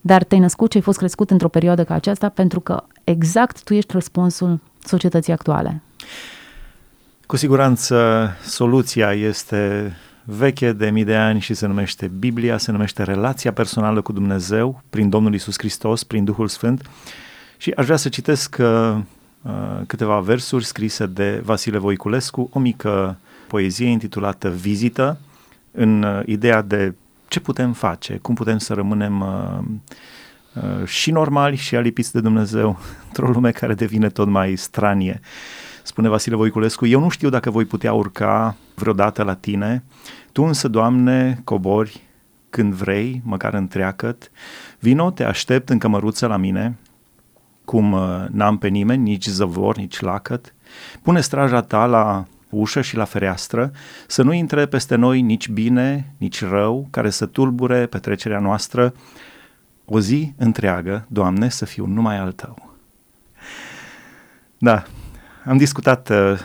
dar 0.00 0.24
te-ai 0.24 0.40
născut 0.40 0.70
și 0.70 0.76
ai 0.76 0.82
fost 0.82 0.98
crescut 0.98 1.30
într-o 1.30 1.48
perioadă 1.48 1.84
ca 1.84 1.94
aceasta 1.94 2.28
pentru 2.28 2.60
că 2.60 2.82
exact 3.04 3.62
tu 3.62 3.74
ești 3.74 3.92
răspunsul 3.92 4.60
societății 4.84 5.32
actuale. 5.32 5.82
Cu 7.26 7.36
siguranță 7.36 8.28
soluția 8.44 9.12
este 9.12 9.92
veche 10.24 10.72
de 10.72 10.90
mii 10.90 11.04
de 11.04 11.16
ani 11.16 11.40
și 11.40 11.54
se 11.54 11.66
numește 11.66 12.06
Biblia, 12.06 12.58
se 12.58 12.72
numește 12.72 13.02
relația 13.02 13.52
personală 13.52 14.00
cu 14.00 14.12
Dumnezeu 14.12 14.82
prin 14.90 15.08
Domnul 15.08 15.34
Isus 15.34 15.54
Hristos, 15.58 16.04
prin 16.04 16.24
Duhul 16.24 16.48
Sfânt. 16.48 16.90
Și 17.56 17.70
aș 17.70 17.84
vrea 17.84 17.96
să 17.96 18.08
citesc 18.08 18.56
uh, 18.60 18.96
câteva 19.86 20.20
versuri 20.20 20.64
scrise 20.64 21.06
de 21.06 21.40
Vasile 21.44 21.78
Voiculescu, 21.78 22.48
o 22.52 22.58
mică 22.58 23.18
poezie 23.46 23.86
intitulată 23.86 24.48
Vizită, 24.48 25.18
în 25.72 26.02
uh, 26.02 26.22
ideea 26.26 26.62
de 26.62 26.94
ce 27.28 27.40
putem 27.40 27.72
face, 27.72 28.16
cum 28.16 28.34
putem 28.34 28.58
să 28.58 28.74
rămânem 28.74 29.20
uh, 29.20 29.58
uh, 30.62 30.86
și 30.86 31.10
normali 31.10 31.56
și 31.56 31.76
alipiți 31.76 32.12
de 32.12 32.20
Dumnezeu 32.20 32.78
într-o 33.06 33.28
lume 33.28 33.50
care 33.50 33.74
devine 33.74 34.08
tot 34.08 34.28
mai 34.28 34.56
stranie. 34.56 35.20
Spune 35.86 36.08
Vasile 36.08 36.36
Voiculescu, 36.36 36.86
eu 36.86 37.00
nu 37.00 37.08
știu 37.08 37.28
dacă 37.28 37.50
voi 37.50 37.64
putea 37.64 37.92
urca 37.92 38.56
vreodată 38.74 39.22
la 39.22 39.34
tine, 39.34 39.84
tu 40.32 40.42
însă, 40.42 40.68
Doamne, 40.68 41.40
cobori 41.44 42.00
când 42.50 42.72
vrei, 42.72 43.20
măcar 43.24 43.54
întreacăt, 43.54 44.30
vino, 44.78 45.10
te 45.10 45.24
aștept 45.24 45.68
în 45.68 45.78
cămăruță 45.78 46.26
la 46.26 46.36
mine, 46.36 46.78
cum 47.64 47.92
uh, 47.92 48.24
n-am 48.30 48.58
pe 48.58 48.68
nimeni, 48.68 49.02
nici 49.02 49.26
zăvor, 49.26 49.76
nici 49.76 50.00
lacăt, 50.00 50.54
pune 51.02 51.20
straja 51.20 51.60
ta 51.60 51.86
la 51.86 52.24
ușă 52.50 52.80
și 52.80 52.96
la 52.96 53.04
fereastră, 53.04 53.70
să 54.06 54.22
nu 54.22 54.32
intre 54.32 54.66
peste 54.66 54.94
noi 54.94 55.20
nici 55.20 55.48
bine, 55.48 56.14
nici 56.16 56.44
rău, 56.44 56.88
care 56.90 57.10
să 57.10 57.26
tulbure 57.26 57.86
petrecerea 57.86 58.38
noastră, 58.38 58.94
o 59.84 60.00
zi 60.00 60.32
întreagă, 60.36 61.06
Doamne, 61.08 61.48
să 61.48 61.64
fiu 61.64 61.86
numai 61.86 62.18
al 62.18 62.32
Tău. 62.32 62.74
Da, 64.58 64.84
am 65.44 65.56
discutat, 65.56 66.08
uh, 66.08 66.38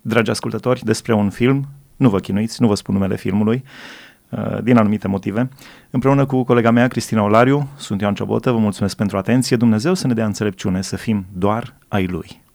dragi 0.00 0.30
ascultători, 0.30 0.84
despre 0.84 1.14
un 1.14 1.30
film, 1.30 1.68
nu 1.96 2.08
vă 2.08 2.18
chinuiți, 2.18 2.62
nu 2.62 2.68
vă 2.68 2.74
spun 2.74 2.94
numele 2.94 3.16
filmului, 3.16 3.64
uh, 4.28 4.62
din 4.62 4.76
anumite 4.76 5.08
motive. 5.08 5.48
Împreună 5.90 6.26
cu 6.26 6.42
colega 6.42 6.70
mea, 6.70 6.88
Cristina 6.88 7.22
Olariu, 7.22 7.68
sunt 7.76 8.00
Ioan 8.00 8.14
Ciobotă, 8.14 8.50
vă 8.50 8.58
mulțumesc 8.58 8.96
pentru 8.96 9.16
atenție, 9.16 9.56
Dumnezeu 9.56 9.94
să 9.94 10.06
ne 10.06 10.14
dea 10.14 10.26
înțelepciune, 10.26 10.82
să 10.82 10.96
fim 10.96 11.26
doar 11.32 11.74
ai 11.88 12.06
Lui. 12.06 12.46